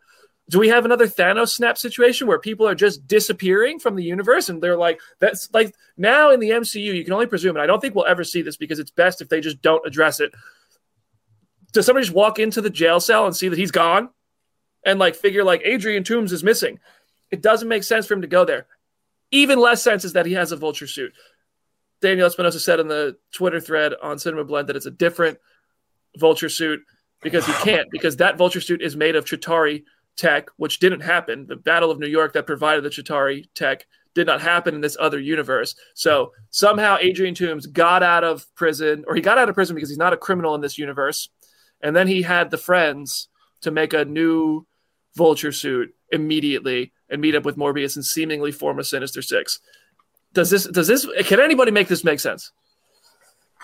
[0.52, 4.50] Do we have another Thanos snap situation where people are just disappearing from the universe
[4.50, 7.66] and they're like, that's like now in the MCU, you can only presume, and I
[7.66, 10.32] don't think we'll ever see this because it's best if they just don't address it.
[11.74, 14.10] Does somebody just walk into the jail cell and see that he's gone
[14.86, 16.78] and like figure like Adrian Toomes is missing?
[17.32, 18.68] It doesn't make sense for him to go there.
[19.36, 21.12] Even less sense is that he has a vulture suit.
[22.00, 25.40] Daniel Espinosa said in the Twitter thread on Cinema Blend that it's a different
[26.18, 26.80] vulture suit
[27.22, 29.84] because he can't, because that vulture suit is made of Chitauri
[30.16, 31.48] tech, which didn't happen.
[31.48, 34.96] The Battle of New York that provided the Chitauri tech did not happen in this
[35.02, 35.76] other universe.
[35.96, 39.90] So somehow Adrian Toomes got out of prison, or he got out of prison because
[39.90, 41.28] he's not a criminal in this universe.
[41.82, 43.28] And then he had the friends
[43.62, 44.66] to make a new
[45.14, 49.60] vulture suit immediately and meet up with Morbius and seemingly form a Sinister Six.
[50.34, 52.52] Does this does this can anybody make this make sense?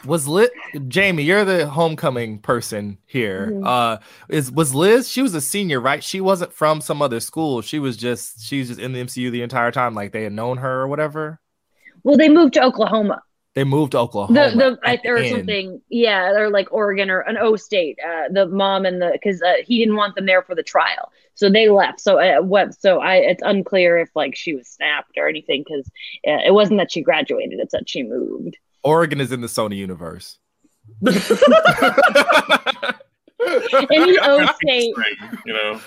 [0.03, 0.51] was lit
[0.87, 3.67] jamie you're the homecoming person here Mhm.
[3.67, 3.99] uh
[4.29, 7.77] is was liz she was a senior right she wasn't from some other school she
[7.77, 10.57] was just she was just in the mcu the entire time like they had known
[10.57, 11.39] her or whatever
[12.03, 13.21] Well, they moved to Oklahoma.
[13.53, 15.35] they moved to oklahoma The the I, at the or end.
[15.35, 15.81] something.
[15.89, 17.99] Yeah, or like Oregon or an O state.
[18.03, 21.11] Uh, the mom and the because uh, he didn't want them there for the trial,
[21.35, 21.99] so they left.
[22.01, 22.79] So uh, what?
[22.79, 25.87] So I it's unclear if like she was snapped or anything because
[26.27, 28.57] uh, it wasn't that she graduated; it's that she moved.
[28.83, 30.37] oregon is in the sony universe
[33.43, 34.93] Any O state.
[35.45, 35.81] You know.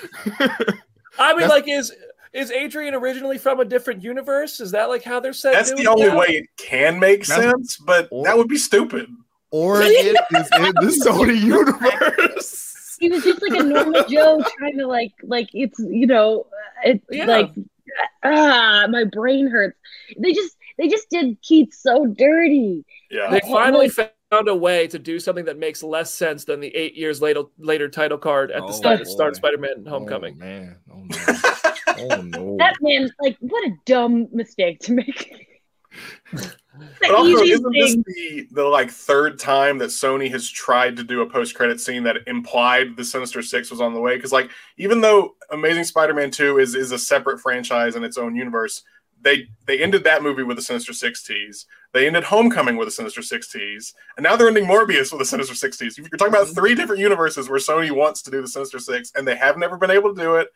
[1.19, 1.95] I mean, That's- like, is
[2.33, 4.61] is Adrian originally from a different universe?
[4.61, 5.53] Is that like how they're set?
[5.53, 6.19] That's doing the only now?
[6.19, 9.09] way it can make That's- sense, but that would be stupid.
[9.53, 9.93] oregon
[10.35, 12.74] is in the sony universe
[13.05, 16.47] He was just like a normal Joe trying to like like it's you know
[16.85, 17.27] it's Yeah.
[17.27, 17.51] like
[18.25, 19.77] ah my brain hurts.
[20.19, 22.85] They just they just did Keith so dirty.
[23.11, 23.31] Yeah.
[23.31, 26.97] They finally found a way to do something that makes less sense than the eight
[26.97, 29.49] years later later title card at the Oh, start, start of boy.
[29.49, 30.35] Spider-Man: Homecoming.
[30.41, 35.49] oh, man oh no oh no That man, like, what a dumb mistake to make.
[37.01, 41.23] But also, isn't this the, the like third time that Sony has tried to do
[41.23, 44.17] a post credit scene that implied the Sinister Six was on the way?
[44.17, 48.35] Because like even though Amazing Spider-Man Two is is a separate franchise in its own
[48.35, 48.83] universe,
[49.21, 51.67] they they ended that movie with a Sinister Six tease.
[51.93, 55.25] They ended Homecoming with a Sinister Six tease, and now they're ending Morbius with a
[55.25, 55.99] Sinister Six tease.
[55.99, 56.55] You're talking about mm-hmm.
[56.55, 59.77] three different universes where Sony wants to do the Sinister Six, and they have never
[59.77, 60.49] been able to do it,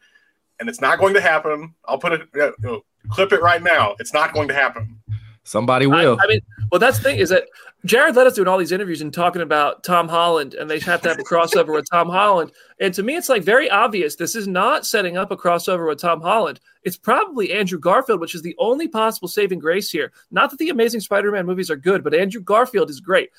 [0.60, 1.74] and it's not going to happen.
[1.84, 3.96] I'll put it, you know, clip it right now.
[3.98, 5.00] It's not going to happen.
[5.48, 7.44] Somebody I, will I mean, well, that's the thing is that
[7.84, 11.08] Jared Leto's doing all these interviews and talking about Tom Holland, and they have to
[11.08, 12.52] have a crossover with Tom Holland.
[12.80, 16.00] And to me, it's like very obvious this is not setting up a crossover with
[16.00, 16.60] Tom Holland.
[16.82, 20.12] It's probably Andrew Garfield, which is the only possible saving grace here.
[20.30, 23.30] Not that the Amazing Spider-Man movies are good, but Andrew Garfield is great.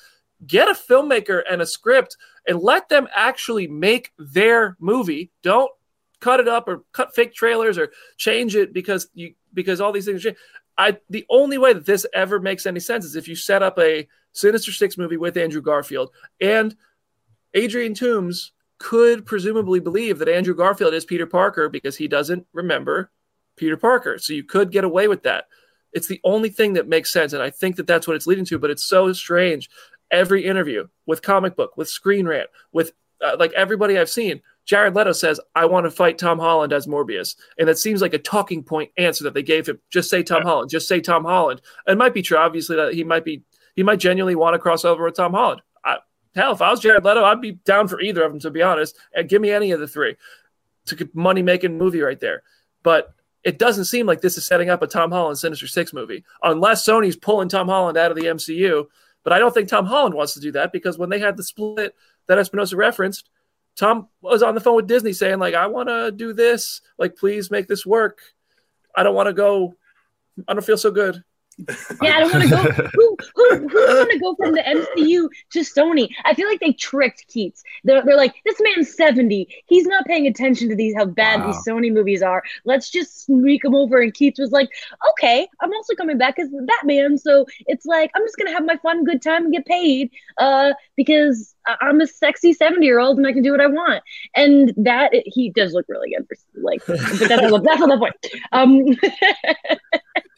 [0.46, 2.16] Get a filmmaker and a script
[2.48, 5.30] and let them actually make their movie.
[5.42, 5.70] Don't
[6.20, 10.04] cut it up or cut fake trailers or change it because you because all these
[10.04, 10.36] things change.
[10.78, 13.78] I the only way that this ever makes any sense is if you set up
[13.78, 16.76] a Sinister Six movie with Andrew Garfield and
[17.54, 23.10] Adrian Toomes could presumably believe that Andrew Garfield is Peter Parker because he doesn't remember
[23.56, 24.18] Peter Parker.
[24.18, 25.44] So you could get away with that.
[25.92, 28.44] It's the only thing that makes sense, and I think that that's what it's leading
[28.46, 28.58] to.
[28.58, 29.68] But it's so strange.
[30.10, 34.94] Every interview with comic book, with Screen Rant, with uh, like everybody I've seen, Jared
[34.94, 38.18] Leto says, "I want to fight Tom Holland as Morbius," and that seems like a
[38.18, 39.80] talking point answer that they gave him.
[39.90, 40.70] Just say Tom Holland.
[40.70, 41.60] Just say Tom Holland.
[41.88, 43.42] It might be true, obviously, that he might be
[43.74, 45.60] he might genuinely want to cross over with Tom Holland.
[45.84, 45.96] I,
[46.36, 48.62] hell, if I was Jared Leto, I'd be down for either of them, to be
[48.62, 48.96] honest.
[49.12, 50.14] And give me any of the three.
[50.84, 52.44] It's a money making movie right there.
[52.84, 56.22] But it doesn't seem like this is setting up a Tom Holland Sinister Six movie,
[56.44, 58.86] unless Sony's pulling Tom Holland out of the MCU.
[59.24, 61.42] But I don't think Tom Holland wants to do that because when they had the
[61.42, 61.96] split
[62.28, 63.30] that Espinosa referenced,
[63.76, 66.82] Tom was on the phone with Disney saying, like, I want to do this.
[66.98, 68.20] Like, please make this work.
[68.94, 69.74] I don't want to go.
[70.46, 71.22] I don't feel so good.
[72.02, 72.56] Yeah, I don't want to go.
[72.94, 76.08] Who who who want to go from the MCU to Sony?
[76.24, 77.62] I feel like they tricked Keats.
[77.84, 79.48] They're, they're like, this man's seventy.
[79.66, 81.46] He's not paying attention to these how bad Wow.
[81.48, 82.42] these Sony movies are.
[82.64, 84.00] Let's just sneak him over.
[84.00, 84.68] And Keats was like,
[85.10, 87.18] okay, I'm also coming back as Batman.
[87.18, 90.10] So it's like I'm just gonna have my fun, good time and get paid.
[90.38, 94.02] Uh, because I'm a sexy seventy year old and I can do what I want.
[94.34, 97.98] And that he does look really good for like, but that's not, that's not the
[97.98, 98.16] point.
[98.52, 98.84] Um.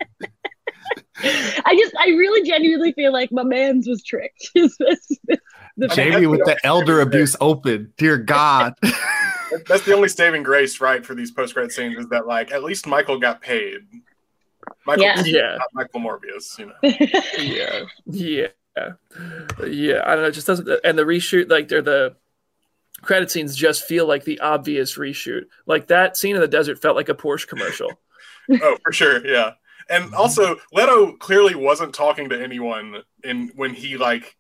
[1.23, 4.51] I just, I really genuinely feel like my man's was tricked.
[4.57, 8.75] I jamie with the elder abuse open dear god
[9.67, 12.65] That's the only saving grace, right, for these post credit scenes is that like at
[12.65, 13.81] least Michael got paid.
[14.87, 15.23] Michael, Yeah.
[15.25, 15.57] Yeah.
[15.59, 16.75] not Michael Morbius, you know.
[17.39, 18.93] yeah, yeah,
[19.67, 20.03] yeah.
[20.05, 20.29] I don't know.
[20.29, 20.69] It just doesn't.
[20.85, 22.17] And the reshoot, like they're the
[23.03, 25.43] credit scenes just feel like the obvious reshoot.
[25.67, 27.91] Like that scene in the desert felt like a Porsche commercial.
[28.51, 29.53] oh, for sure, yeah.
[29.91, 34.37] And also, Leto clearly wasn't talking to anyone in when he like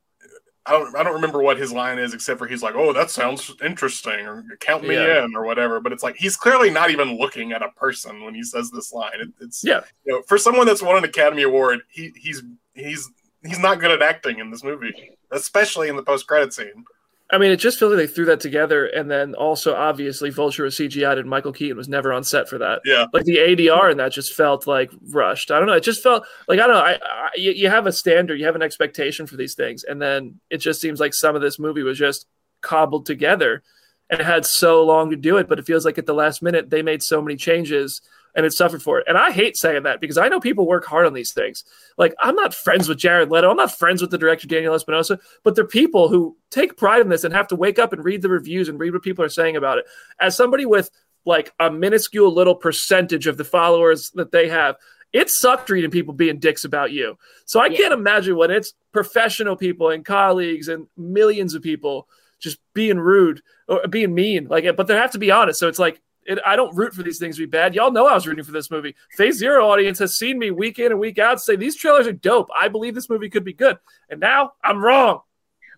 [0.64, 3.10] I don't I don't remember what his line is except for he's like, "Oh, that
[3.10, 5.24] sounds interesting," or "Count me Yeah.
[5.24, 5.80] in," or whatever.
[5.80, 8.92] But it's like he's clearly not even looking at a person when he says this
[8.92, 9.20] line.
[9.20, 9.80] It, it's Yeah.
[10.04, 12.42] you know, for someone that's won an Academy Award, he he's
[12.74, 13.10] he's
[13.44, 14.94] he's not good at acting in this movie,
[15.32, 16.84] especially in the post credit scene.
[17.32, 20.64] I mean, it just feels like they threw that together, and then also obviously Vulture
[20.64, 22.82] was CGI'd, and Michael Keaton was never on set for that.
[22.84, 23.06] Yeah.
[23.14, 25.50] Like the ADR and that just felt like rushed.
[25.50, 25.72] I don't know.
[25.72, 26.82] It just felt like I don't know.
[26.82, 30.00] I, I you, you have a standard, you have an expectation for these things, and
[30.00, 32.26] then it just seems like some of this movie was just
[32.60, 33.62] cobbled together,
[34.10, 36.42] and it had so long to do it, but it feels like at the last
[36.42, 38.02] minute they made so many changes.
[38.34, 39.04] And it suffered for it.
[39.06, 41.64] And I hate saying that because I know people work hard on these things.
[41.98, 43.50] Like, I'm not friends with Jared Leto.
[43.50, 47.10] I'm not friends with the director, Daniel Espinosa, but they're people who take pride in
[47.10, 49.28] this and have to wake up and read the reviews and read what people are
[49.28, 49.84] saying about it.
[50.18, 50.90] As somebody with
[51.26, 54.76] like a minuscule little percentage of the followers that they have,
[55.12, 57.18] it sucked reading people being dicks about you.
[57.44, 57.76] So I Yeah.
[57.76, 62.08] can't imagine when it's professional people and colleagues and millions of people
[62.40, 64.46] just being rude or being mean.
[64.48, 65.60] Like, but they have to be honest.
[65.60, 67.74] So it's like, it, I don't root for these things to be bad.
[67.74, 68.94] Y'all know I was rooting for this movie.
[69.16, 72.12] Phase Zero audience has seen me week in and week out say these trailers are
[72.12, 72.48] dope.
[72.58, 75.20] I believe this movie could be good, and now I'm wrong.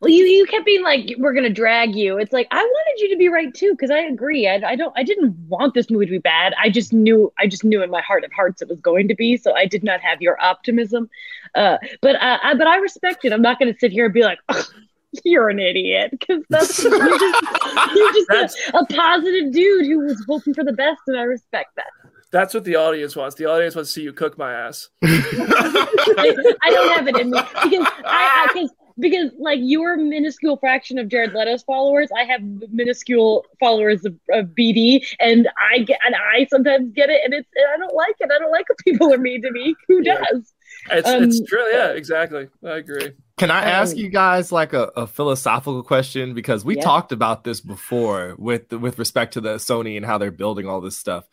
[0.00, 3.10] Well, you you kept being like, "We're gonna drag you." It's like I wanted you
[3.10, 4.46] to be right too, because I agree.
[4.46, 4.92] I, I don't.
[4.96, 6.52] I didn't want this movie to be bad.
[6.62, 7.32] I just knew.
[7.38, 9.36] I just knew in my heart of hearts it was going to be.
[9.36, 11.08] So I did not have your optimism.
[11.54, 13.32] Uh, but uh, I, but I respect it.
[13.32, 14.38] I'm not gonna sit here and be like.
[15.16, 17.42] "Ugh, You're an idiot because that's you're just,
[17.94, 21.22] you're just That's- a, a positive dude who was hoping for the best, and I
[21.22, 21.86] respect that.
[22.30, 23.36] That's what the audience wants.
[23.36, 24.88] The audience wants to see you cook my ass.
[25.04, 30.56] I, I don't have it in me because I, I cause, because like your minuscule
[30.56, 32.40] fraction of Jared Leto's followers, I have
[32.72, 37.48] minuscule followers of, of BD, and I get and I sometimes get it, and it's
[37.54, 38.30] and I don't like it.
[38.34, 39.74] I don't like when people are mean to me.
[39.88, 40.18] Who Yeah.
[40.32, 40.52] does?
[40.90, 41.64] It's, Um, it's true.
[41.72, 42.48] Yeah, exactly.
[42.64, 43.12] I agree.
[43.36, 46.82] Can I ask Um, you guys like a, a philosophical question because we Yeah.
[46.84, 50.80] talked about this before with with respect to the Sony and how they're building all
[50.80, 51.24] this stuff.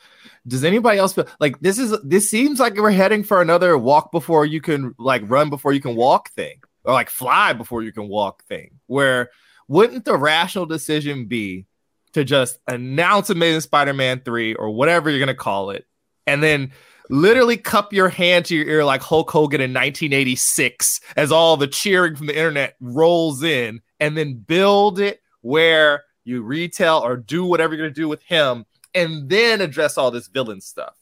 [0.48, 4.12] Does anybody else feel like this is this seems like we're heading for another walk
[4.12, 7.92] before you can like run before you can walk thing or like fly before you
[7.92, 9.30] can walk thing where
[9.68, 11.68] wouldn't the rational decision be
[12.14, 15.86] to just announce Amazing Spider-Man 3 or whatever you're going to call it
[16.26, 16.72] and then
[17.12, 21.67] literally cup your hand to your ear like Hulk Hogan in 1986 as all the
[21.67, 27.45] cheering from the internet rolls in and then build it where you retail or do
[27.45, 30.95] whatever you're going to do with him and then address all this villain stuff.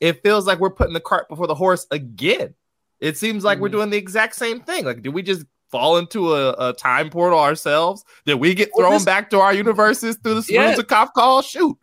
[0.00, 2.54] It feels like we're putting the cart before the horse again.
[3.00, 3.72] It seems like we're Mhm.
[3.72, 4.84] doing the exact same thing.
[4.84, 8.04] Like, did we just fall into a, a time portal ourselves?
[8.26, 10.70] Did we get Well, thrown this- back to our universes through the Yeah.
[10.76, 11.42] of cop call?
[11.42, 11.76] Shoot.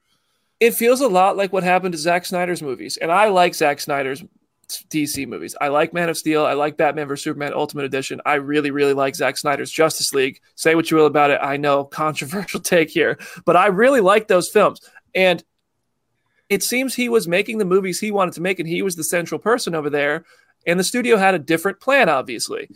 [0.60, 3.80] It feels a lot like what happened to Zack Snyder's movies, and I like Zack
[3.80, 4.24] Snyder's
[4.68, 5.56] DC movies.
[5.60, 6.46] I like Man of Steel.
[6.46, 8.22] I like Batman vs Superman Ultimate Edition.
[8.26, 10.40] I really, really like Zack Snyder's Justice League.
[10.56, 11.40] Say what you will about it.
[11.42, 14.82] I know controversial take here, but I really like those films.
[15.14, 15.44] And
[16.50, 19.04] it seems he was making the movies he wanted to make, and he was the
[19.04, 20.26] central person over there.
[20.68, 22.70] And the studio had a different plan, obviously,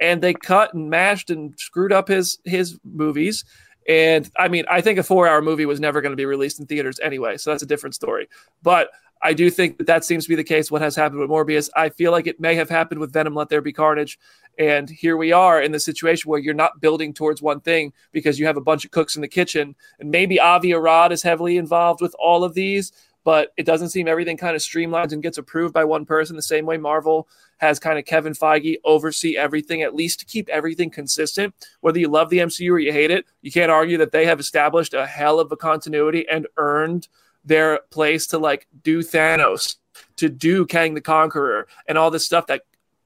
[0.00, 3.44] and they cut and mashed and screwed up his his movies.
[3.88, 6.58] And I mean, I think a four hour movie was never going to be released
[6.58, 8.28] in theaters anyway, so that's a different story.
[8.62, 8.90] But
[9.22, 10.70] I do think that that seems to be the case.
[10.70, 13.34] What has happened with Morbius, I feel like it may have happened with Venom.
[13.34, 14.18] Let there be carnage,
[14.58, 18.38] and here we are in the situation where you're not building towards one thing because
[18.38, 21.56] you have a bunch of cooks in the kitchen, and maybe Avi Arad is heavily
[21.56, 22.92] involved with all of these,
[23.24, 26.42] but it doesn't seem everything kind of streamlines and gets approved by one person the
[26.42, 27.26] same way Marvel
[27.58, 31.54] has kind of Kevin Feige oversee everything, at least to keep everything consistent.
[31.80, 34.40] Whether you love the MCU or you hate it, you can't argue that they have
[34.40, 37.08] established a hell of a continuity and earned
[37.44, 39.76] their place to like do Thanos,
[40.16, 42.62] to do Kang the Conqueror, and all this stuff that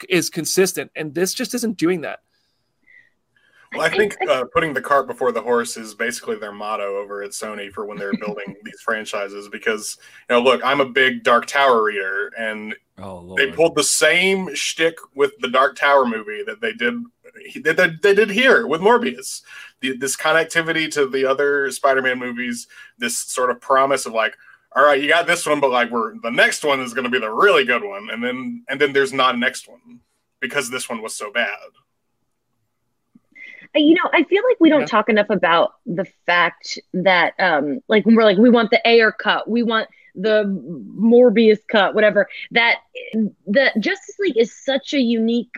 [0.09, 0.91] is consistent.
[0.97, 2.21] And this just isn't doing that.
[3.73, 7.23] Well, I think uh, putting the cart before the horse is basically their motto over
[7.23, 9.49] at Sony for when they're building these franchises.
[9.49, 13.85] Because you know, look, I'm a big Dark Tower reader, and Oh they pulled the
[13.85, 16.95] same shtick with the Dark Tower movie that they did
[17.63, 19.43] that they, they did here with Morbius.
[19.81, 22.67] The, this connectivity to the other Spider-Man movies,
[22.99, 24.37] this sort of promise of like,
[24.75, 27.11] all right, you got this one, but like we're the next one is going to
[27.11, 30.01] be the really good one, and then and then there's not a next one
[30.41, 31.57] because this one was so bad.
[33.75, 34.87] You know, I feel like we don't Yeah.
[34.87, 39.13] talk enough about the fact that, um, like when we're like, we want the Ayer
[39.13, 40.45] cut, we want the
[40.99, 42.29] Morbius cut, whatever.
[42.51, 42.77] That
[43.47, 45.51] the Justice League is such a unique,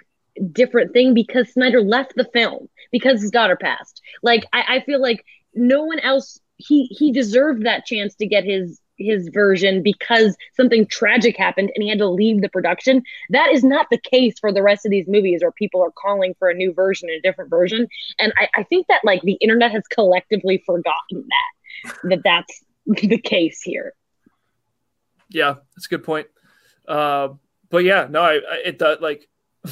[0.52, 4.00] different thing because Snyder left the film because his daughter passed.
[4.22, 8.44] Like, I, I feel like no one else he he deserved that chance to get
[8.44, 13.02] his his version because something tragic happened and he had to leave the production.
[13.30, 16.34] That is not the case for the rest of these movies where people are calling
[16.38, 17.88] for a new version, a different version.
[18.18, 23.18] And I, I think that like the internet has collectively forgotten that, that that's the
[23.18, 23.94] case here.
[25.28, 26.26] Yeah, that's a good point.
[26.86, 27.30] Uh,
[27.70, 29.28] but yeah, no, I, I it does like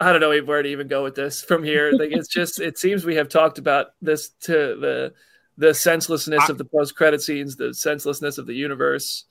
[0.00, 1.92] I don't know where to even go with this from here.
[1.92, 5.12] Like it's just it seems we have talked about this to the
[5.60, 9.26] the senselessness I, of the post credit scenes, the senselessness of the universe.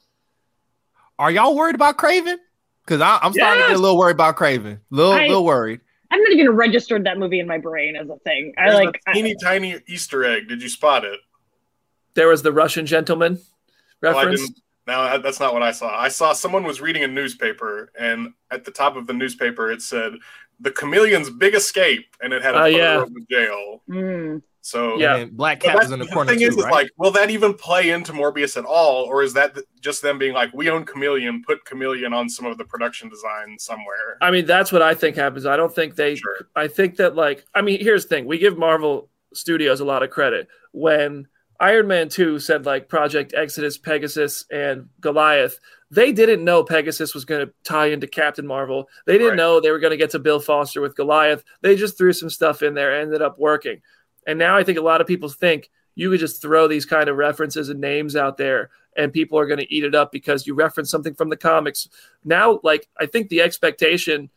[1.18, 2.38] Are y'all worried about Kraven?
[2.86, 3.56] Because I'm starting yes.
[3.56, 4.80] to get a little worried about Kraven.
[4.92, 5.82] Little, I, little worried.
[6.12, 8.54] I'm not even registered that movie in my brain as a thing.
[8.60, 10.48] I like a teeny I, tiny Easter egg.
[10.48, 11.20] Did you spot it?
[12.14, 13.40] There was the Russian gentleman
[14.00, 14.40] reference.
[14.88, 16.00] Well, no, that's not what I saw.
[16.00, 19.82] I saw someone was reading a newspaper, and at the top of the newspaper it
[19.82, 20.14] said
[20.60, 23.02] "The Chameleon's Big Escape," and it had a uh, photo yeah.
[23.02, 23.84] of the jail.
[23.90, 24.42] Mm.
[24.70, 26.66] So yeah, Black Cat was in the, the corner thing too, is, right?
[26.66, 30.20] is like, will that even play into Morbius at all, or is that just them
[30.20, 34.18] being like, we own Chameleon, put Chameleon on some of the production design somewhere?
[34.22, 35.48] I mean, that's what I think happens.
[35.48, 36.16] I don't think they.
[36.16, 36.48] Sure.
[36.56, 40.04] I think that like, I mean, here's the thing: we give Marvel Studios a lot
[40.04, 41.28] of credit when
[41.60, 45.60] Iron Man 2 said like Project Exodus, Pegasus, and Goliath.
[45.92, 48.88] They didn't know Pegasus was going to tie into Captain Marvel.
[49.08, 49.38] They didn't right.
[49.38, 51.44] know they were going to get to Bill Foster with Goliath.
[51.62, 53.82] They just threw some stuff in there, ended up working.
[54.30, 57.10] And now I think a lot of people think you could just throw these kind
[57.10, 60.48] of references and names out there and people are going to eat it up because
[60.48, 61.90] you reference something from the comics.
[62.24, 64.30] Now, like, I think the expectation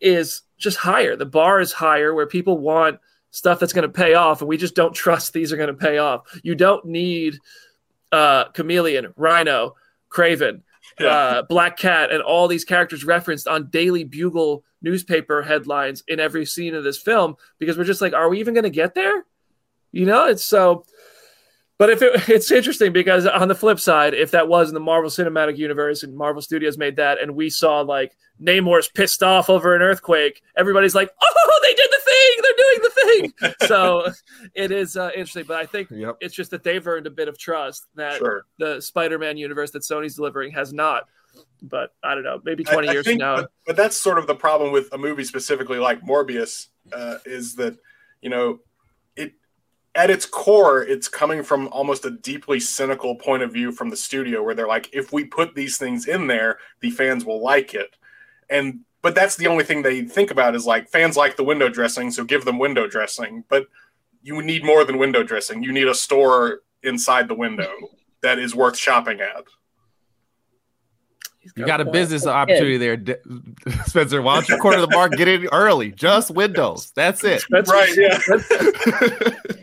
[0.00, 1.16] is just higher.
[1.16, 3.00] The bar is higher where people want–
[3.36, 5.74] stuff that's going to pay off, and we just don't trust these are going to
[5.74, 6.22] pay off.
[6.42, 7.38] You don't need
[8.10, 9.74] uh, Chameleon, Rhino,
[10.08, 10.62] Kraven,
[11.00, 11.06] yeah.
[11.06, 16.46] uh, Black Cat, and all these characters referenced on Daily Bugle newspaper headlines in every
[16.46, 19.24] scene of this film because we're just like, are we even going to get there?
[19.92, 20.84] You know, it's so
[21.78, 24.80] but if it, it's interesting because on the flip side, if that was in the
[24.80, 29.50] Marvel Cinematic Universe and Marvel Studios made that, and we saw like Namor's pissed off
[29.50, 32.36] over an earthquake, everybody's like, "Oh, they did the thing!
[32.42, 34.12] They're doing the thing!" so
[34.54, 35.44] it is uh, interesting.
[35.46, 36.16] But I think yep.
[36.20, 38.46] it's just that they've earned a bit of trust that sure.
[38.58, 41.04] the Spider-Man universe that Sony's delivering has not.
[41.62, 43.36] But I don't know, maybe twenty I, I years think, from now.
[43.42, 47.56] But, but, that's sort of the problem with a movie specifically like Morbius uh, is
[47.56, 47.76] that
[48.22, 48.60] you know
[49.96, 53.96] at its core, it's coming from almost a deeply cynical point of view from the
[53.96, 57.74] studio, where they're like, if we put these things in there, the fans will like
[57.74, 57.96] it.
[58.48, 61.68] And but that's the only thing they think about is like fans like the window
[61.68, 63.44] dressing, so give them window dressing.
[63.48, 63.66] But
[64.22, 65.62] you need more than window dressing.
[65.62, 67.72] You need a store inside the window
[68.22, 69.44] that is worth shopping at.
[71.54, 72.96] You got a business opportunity there,
[73.86, 74.22] Spencer.
[74.22, 75.92] Why don't you corner the market, get in early?
[75.92, 76.92] Just windows.
[76.94, 77.44] That's it.
[77.50, 77.88] That's right.
[77.96, 78.18] Yeah.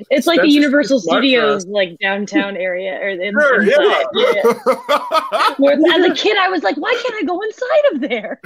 [0.09, 4.05] it's like the Universal Studios, like downtown area, or in, sure, inside.
[4.13, 4.33] yeah.
[4.35, 5.53] yeah.
[5.57, 8.39] Where, as a kid, I was like, why can't I go inside of there?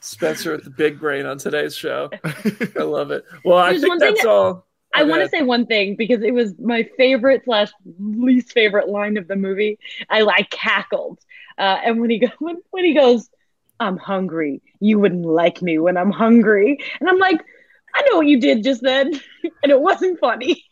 [0.00, 2.10] Spencer with the big brain on today's show.
[2.24, 3.24] I love it.
[3.44, 4.66] Well, There's I think that's all.
[4.92, 9.16] I want to say one thing because it was my favorite slash least favorite line
[9.16, 9.78] of the movie.
[10.08, 11.20] I like cackled,
[11.58, 13.28] uh, and when he go when, when he goes,
[13.78, 14.62] "I'm hungry.
[14.80, 17.40] You wouldn't like me when I'm hungry," and I'm like,
[17.94, 19.12] I know what you did just then,
[19.62, 20.64] and it wasn't funny.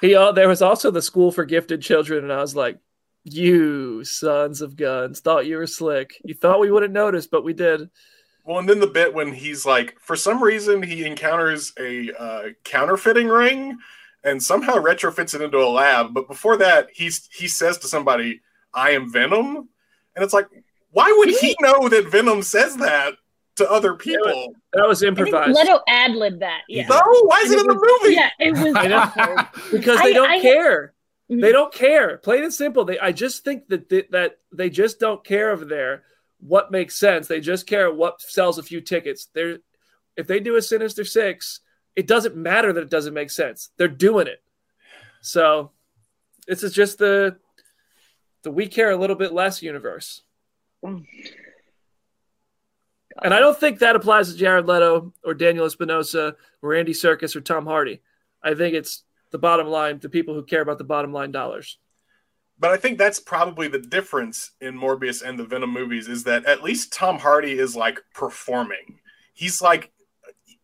[0.00, 2.78] He uh, there was also the school for gifted children, and I was like,
[3.24, 6.20] "You sons of guns, thought you were slick.
[6.24, 7.88] You thought we wouldn't notice, but we did."
[8.48, 12.42] Well, and then the bit when he's like, for some reason, he encounters a uh,
[12.64, 13.76] counterfeiting ring,
[14.24, 16.14] and somehow retrofits it into a lab.
[16.14, 18.40] But before that, he's he says to somebody,
[18.72, 19.68] "I am Venom,"
[20.16, 20.46] and it's like,
[20.92, 23.16] why would he know that Venom says that
[23.56, 24.54] to other people?
[24.72, 25.54] That was improvised.
[25.54, 26.62] Leto ad lib that.
[26.70, 26.86] Yeah.
[26.88, 28.14] No, why is and it, in was, the movie?
[28.14, 30.94] Yeah, it was because they don't I, care.
[31.30, 32.16] I, they don't care.
[32.16, 32.86] Plain and simple.
[32.86, 32.98] They.
[32.98, 36.04] I just think that they, that they just don't care over there
[36.40, 37.26] what makes sense.
[37.26, 39.28] They just care what sells a few tickets.
[39.34, 39.58] They're
[40.16, 41.60] if they do a Sinister Six,
[41.94, 43.70] it doesn't matter that it doesn't make sense.
[43.76, 44.42] They're doing it.
[45.20, 45.72] So
[46.46, 47.36] this is just the
[48.42, 50.22] the we care a little bit less universe.
[50.82, 51.06] And
[53.34, 57.40] I don't think that applies to Jared Leto or Daniel Espinosa or Andy Serkis or
[57.40, 58.00] Tom Hardy.
[58.42, 61.78] I think it's the bottom line the people who care about the bottom line dollars
[62.58, 66.44] but I think that's probably the difference in Morbius and the Venom movies is that
[66.46, 69.00] at least Tom Hardy is like performing.
[69.34, 69.92] He's like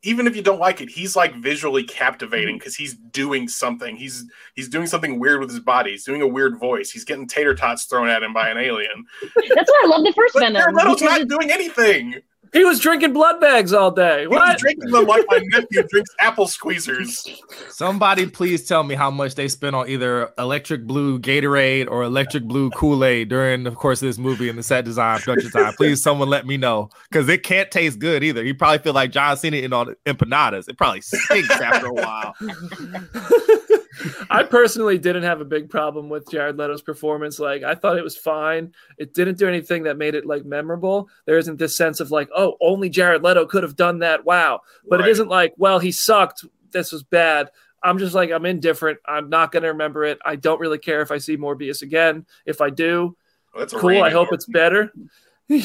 [0.05, 2.59] even if you don't like it, he's like visually captivating mm-hmm.
[2.59, 3.97] because he's doing something.
[3.97, 4.25] He's
[4.55, 5.93] he's doing something weird with his body.
[5.93, 6.91] He's doing a weird voice.
[6.91, 9.07] He's getting tater tots thrown at him by an alien.
[9.55, 10.61] That's why I love the first but Venom.
[10.61, 12.17] Jared Leto's not doing anything.
[12.55, 14.23] He was drinking blood bags all day.
[14.23, 14.59] He was What?
[14.59, 17.29] drinking them like my nephew drinks apple squeezers.
[17.69, 22.45] Somebody please tell me how much they spent on either electric blue Gatorade or electric
[22.45, 25.73] blue Kool-Aid during the course of this movie and the set design production time.
[25.75, 26.91] Please someone let me know.
[27.11, 28.45] Because it can't taste good either.
[28.45, 30.69] You probably feel like John Cena eating on empanadas.
[30.69, 32.35] It probably stinks after a while.
[34.31, 37.39] I personally didn't have a big problem with Jared Leto's performance.
[37.39, 38.73] Like I thought it was fine.
[38.99, 41.09] It didn't do anything that made it like memorable.
[41.27, 44.25] There isn't this sense of like, oh, only Jared Leto could have done that.
[44.25, 44.61] Wow.
[44.89, 45.09] But Right.
[45.09, 46.45] it isn't like, well, he sucked.
[46.73, 47.51] This was bad.
[47.83, 48.99] I'm just like, I'm indifferent.
[49.07, 50.19] I'm not gonna remember it.
[50.25, 52.25] I don't really care if I see Morbius again.
[52.47, 53.17] If I do,
[53.55, 54.03] Well, that's cool.
[54.03, 54.93] I hope it's better.
[55.51, 55.59] I,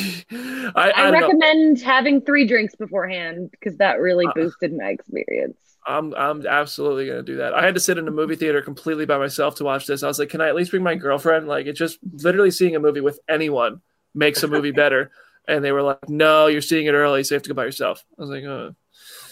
[0.76, 1.20] I, I, don't know.
[1.28, 5.58] recommend having three drinks beforehand because that really Uh, boosted my experience.
[5.90, 7.54] I'm I'm absolutely gonna do that.
[7.54, 10.04] I had to sit in a movie theater completely by myself to watch this.
[10.04, 11.48] I was like, can I at least bring my girlfriend?
[11.48, 13.82] Like, it's just literally seeing a movie with anyone
[14.14, 15.12] makes a movie better.
[15.48, 17.66] And they were like, no, you're seeing it early, so you have to go by
[17.66, 18.06] yourself.
[18.20, 18.70] I was like, uh,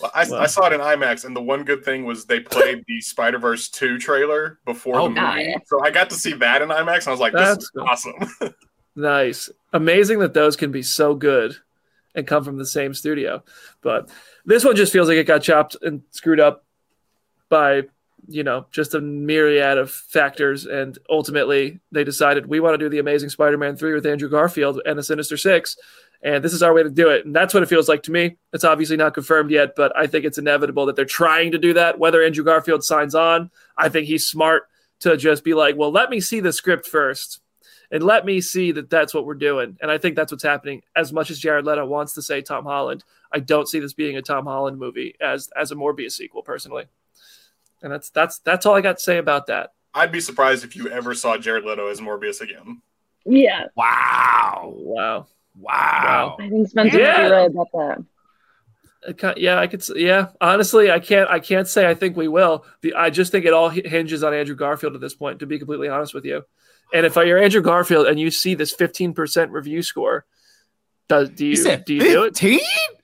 [0.01, 0.41] Well, I, Well.
[0.41, 3.37] I saw it in IMAX, and the one good thing was they played the Spider
[3.37, 5.55] Verse two trailer before Oh, the movie, nice.
[5.67, 7.69] so I got to see that in IMAX, and I was like, "This That's is
[7.69, 7.83] cool.
[7.87, 8.13] awesome."
[8.95, 11.55] nice, amazing that those can be so good
[12.18, 13.43] and come from the same studio.
[13.82, 14.09] But
[14.43, 16.65] this one just feels like it got chopped and screwed up
[17.47, 17.84] by
[18.28, 20.65] you know just a myriad of factors.
[20.65, 24.82] And ultimately they decided we want to do the amazing spider-man 3 with andrew garfield
[24.86, 25.78] and the sinister six
[26.24, 27.28] and this is our way to do it.
[27.28, 28.38] And that's what it feels like to me.
[28.51, 31.74] It's obviously not confirmed yet but i think it's inevitable that they're trying to do
[31.76, 31.99] that.
[31.99, 34.63] Whether andrew garfield signs on i think he's smart
[35.01, 37.39] to just be like well let me see the script first
[37.91, 40.81] and let me see that that's what we're doing and i think that's what's happening
[40.95, 44.17] as much as jared leto wants to say tom holland i don't see this being
[44.17, 46.85] a tom holland movie as as a morbius sequel personally
[47.81, 49.73] and that's that's that's all I got to say about that.
[49.93, 52.81] I'd be surprised if you ever saw Jared Leto as Morbius again.
[53.23, 54.73] Yeah, Wow.
[54.75, 55.27] Wow.
[55.55, 56.38] Wow.
[56.39, 57.13] I think Spencer Yeah.
[57.17, 59.38] might be right about that.
[59.38, 59.81] Yeah, I could.
[59.81, 61.29] s- Yeah, honestly, I can't.
[61.29, 62.65] I can't say I think we will.
[62.81, 65.38] The I just think it all hinges on Andrew Garfield at this point.
[65.39, 66.43] To be completely honest with you,
[66.93, 70.25] and if you're Andrew Garfield and you see this 15% review score,
[71.09, 72.38] does do you You said do you do it?
[72.38, 72.59] 15?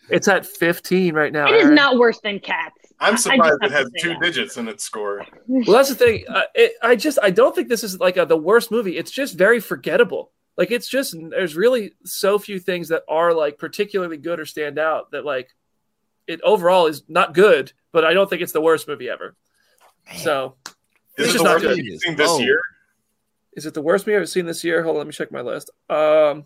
[0.10, 1.48] It's at 15 right now.
[1.48, 1.76] It is Aaron.
[1.76, 2.76] not worse than cats.
[3.00, 4.22] I I'm surprised it has two that.
[4.22, 5.26] digits in its score.
[5.48, 6.26] Well, that's the thing.
[6.28, 8.98] Uh, it, I just I don't think this is like a, the worst movie.
[8.98, 10.32] It's just very forgettable.
[10.58, 14.78] Like it's just there's really so few things that are like particularly good or stand
[14.78, 15.50] out that like
[16.28, 17.74] it overall is not good.
[17.92, 19.36] But I don't think it's the worst movie ever.
[20.18, 20.56] So
[21.18, 21.78] Is It's it just the not worst good.
[21.78, 22.40] movie you've seen this Oh.
[22.40, 22.60] year?
[23.56, 24.84] Is it the worst movie I've seen this year?
[24.84, 25.70] Hold on, let me check my list.
[25.90, 26.46] Um,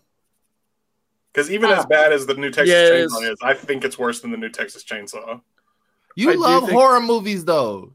[1.32, 3.30] Because even as bad as the new Texas Yeah, Chainsaw is.
[3.30, 5.40] is, I think it's worse than the new Texas Chainsaw.
[6.16, 7.92] You I love think- horror movies, though.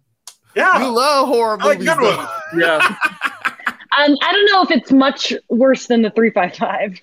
[0.56, 1.94] Yeah, You love horror I like movies.
[1.96, 2.28] good though.
[2.60, 7.00] yeah, Um, I don't know if it's much worse than the three five five.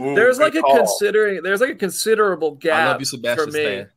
[0.00, 0.76] Ooh, there's like a call.
[0.76, 3.64] considering there's like a considerable I gap love you, Sebastian for me.
[3.64, 3.90] Stan.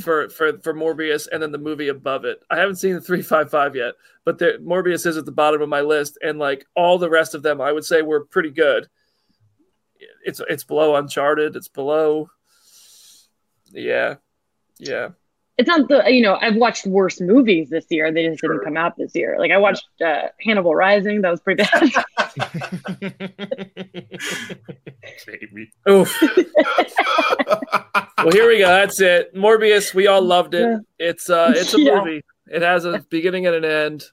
[0.00, 2.42] For for for Morbius and then the movie above it.
[2.50, 3.94] I haven't seen the 355 yet,
[4.24, 7.42] but Morbius is at the bottom of my list and like all the rest of
[7.42, 8.88] them I would say were pretty good.
[10.24, 12.30] It's it's below Uncharted, it's below
[13.72, 14.16] Yeah.
[14.78, 15.10] Yeah.
[15.58, 18.12] It's not the you know I've watched worse movies this year.
[18.12, 18.52] They just Sure.
[18.54, 19.36] didn't come out this year.
[19.38, 21.20] Like I watched uh, Hannibal Rising.
[21.22, 21.90] That was pretty bad.
[25.24, 25.70] Jamie.
[25.88, 26.20] Oof.
[28.18, 28.68] well, here we go.
[28.68, 29.34] That's it.
[29.34, 30.80] Morbius, we all loved it.
[30.98, 31.96] It's uh it's a Yeah.
[31.98, 32.22] movie.
[32.46, 34.04] It has a beginning and an end.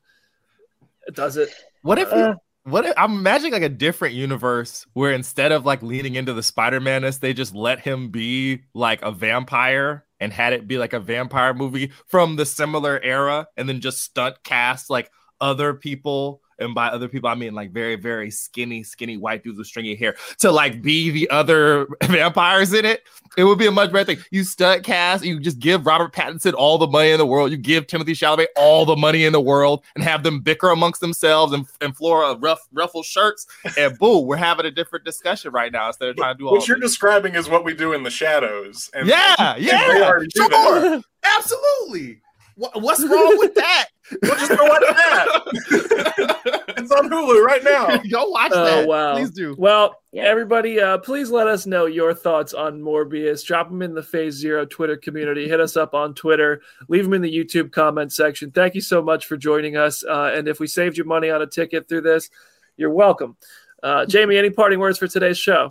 [1.07, 1.49] It does it.
[1.83, 2.35] What if Uh.
[2.63, 6.43] what if, I'm imagining like a different universe where instead of like leaning into the
[6.43, 10.99] Spider-Man-ness, they just let him be like a vampire and had it be like a
[10.99, 15.11] vampire movie from the similar era and then just stunt cast like
[15.41, 19.57] other people and by other people I mean like very very skinny skinny white dudes
[19.57, 23.03] with stringy hair to like be the other vampires in it
[23.37, 24.23] it would be a much better thing.
[24.31, 27.51] You stunt cast you just give Robert Pattinson all the money in the world.
[27.51, 31.01] You give Timothée Chalamet all the money in the world and have them bicker amongst
[31.01, 33.45] themselves and, and Flora rough ruffle shirts.
[33.77, 36.53] And boom we're having a different discussion right now instead of trying to do all
[36.53, 38.89] What you're describing is what we do in the shadows.
[38.93, 41.01] And yeah yeah sure.
[41.23, 42.21] absolutely
[42.55, 43.87] What, what's wrong with that
[44.21, 46.65] We'll just go watch that.
[46.77, 47.97] it's on Hulu right now.
[48.11, 48.59] Go watch that.
[48.59, 48.87] Oh, that.
[48.87, 49.15] wow.
[49.15, 49.55] Please do.
[49.57, 50.23] Well, Yeah.
[50.23, 53.43] everybody, uh, please let us know your thoughts on Morbius.
[53.43, 55.47] Drop them in the Phase Zero Twitter community.
[55.47, 56.61] Hit us up on Twitter.
[56.87, 58.51] Leave them in the YouTube comment section.
[58.51, 60.03] Thank you so much for joining us.
[60.03, 62.29] Uh, and if we saved you money on a ticket through this,
[62.77, 63.35] you're welcome.
[63.81, 65.67] Uh, Jamie, any parting words for today's show?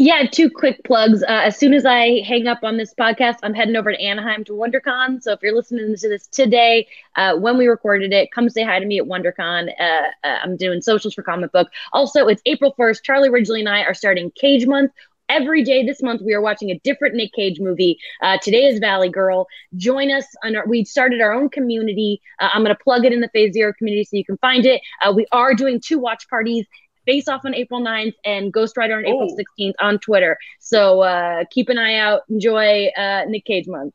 [0.00, 1.24] Yeah, two quick plugs.
[1.24, 4.44] Uh, as soon as I hang up on this podcast, I'm heading over to Anaheim
[4.44, 5.20] to WonderCon.
[5.20, 6.86] So if you're listening to this today,
[7.16, 9.70] uh, when we recorded it, come say hi to me at WonderCon.
[9.80, 9.82] Uh,
[10.22, 11.68] uh, I'm doing socials for comic book.
[11.92, 13.02] Also, it's April 1st.
[13.02, 14.92] Charlie Ridgely and I are starting Cage Month.
[15.28, 17.98] every day this month we are watching a different Nick Cage movie.
[18.22, 19.46] Uh, today is Valley Girl.
[19.76, 22.20] Join us on our, we started our own community.
[22.40, 24.64] Uh, I'm going to plug it in the Phase Zero community so you can find
[24.64, 24.80] it.
[25.14, 26.66] We are doing two watch parties.
[27.08, 29.62] Face Off on April 9th and Ghost Rider on April Oh.
[29.62, 30.36] 16th on Twitter.
[30.60, 32.20] So uh, keep an eye out.
[32.28, 33.94] Enjoy uh, Nick Cage month.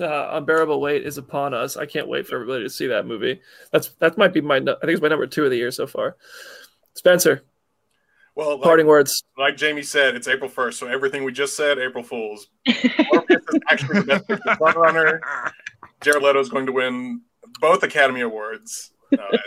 [0.00, 1.76] Uh, Unbearable Weight is upon us.
[1.76, 3.40] I can't wait for everybody to see that movie.
[3.70, 4.56] That's that might be my.
[4.56, 6.16] I think it's my number two of the year so far.
[6.96, 7.44] Spencer,
[8.34, 9.22] Well, like, parting words.
[9.38, 12.48] like Jamie said, it's April 1st, so everything we just said, April Fools.
[12.68, 15.20] Morbius is actually the best picture front runner.
[16.00, 17.20] Jared Leto is going to win
[17.60, 18.90] both Academy Awards.
[19.12, 19.38] No, I don't know.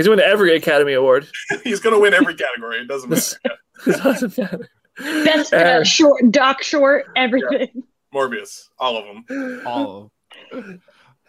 [0.00, 1.26] He's winning every Academy Award.
[1.62, 2.78] He's going to win every category.
[2.78, 3.36] It doesn't matter.
[3.86, 4.68] it doesn't matter.
[4.98, 7.82] Best uh, Uh, short, doc short, everything.
[8.14, 9.62] Morbius, all of them.
[9.66, 10.10] all
[10.52, 10.80] of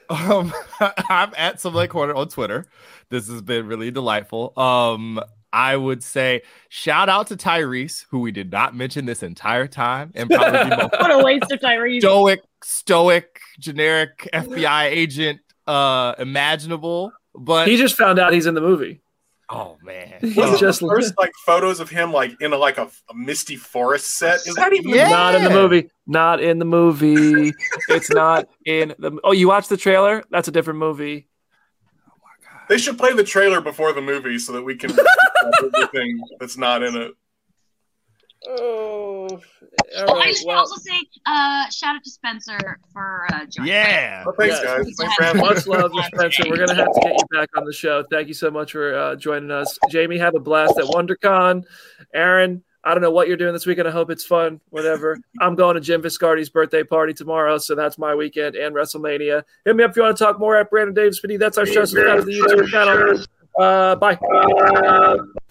[0.09, 0.53] um
[1.09, 2.65] i'm at some like corner on twitter
[3.09, 5.21] this has been really delightful um
[5.53, 10.11] i would say shout out to tyrese who we did not mention this entire time
[10.15, 11.99] and probably What a waste of Tyrese.
[11.99, 18.61] stoic stoic generic fbi agent uh imaginable but He just found out he's in the
[18.61, 19.01] movie.
[19.49, 22.89] oh man He's just the first like photos of him like in a like a,
[23.09, 24.35] a misty forest set?
[24.47, 25.09] Is that even Yeah.
[25.09, 25.89] Not in the movie.
[26.07, 27.53] Not in the movie.
[27.89, 29.17] it's not in the.
[29.23, 30.23] Oh, you watched the trailer?
[30.29, 31.27] That's a different movie.
[32.69, 34.91] They should play the trailer before the movie so that we can
[35.63, 37.11] everything that's not in it.
[38.47, 39.39] Oh, all
[39.95, 40.27] Oh, I right.
[40.29, 43.71] just want Well, to also say, uh, shout out to Spencer for uh, joining.
[43.71, 44.63] yeah Well, thanks, Yes.
[44.63, 44.95] guys.
[44.97, 46.43] Thanks for having much love to Spencer.
[46.49, 48.03] We're gonna have to get you back on the show.
[48.11, 50.17] Thank you so much for uh, joining us, Jamie.
[50.17, 51.63] Have a blast at WonderCon.
[52.13, 53.87] Aaron, I don't know what you're doing this weekend.
[53.87, 54.59] I hope it's fun.
[54.71, 55.19] Whatever.
[55.41, 59.43] I'm going to Jim Viscardi's birthday party tomorrow, so that's my weekend and WrestleMania.
[59.65, 61.85] Hit me up if you want to talk more at Brandon Davis That's our show.
[61.85, 63.23] Subscribe to the YouTube channel.
[63.59, 65.50] Uh, bye.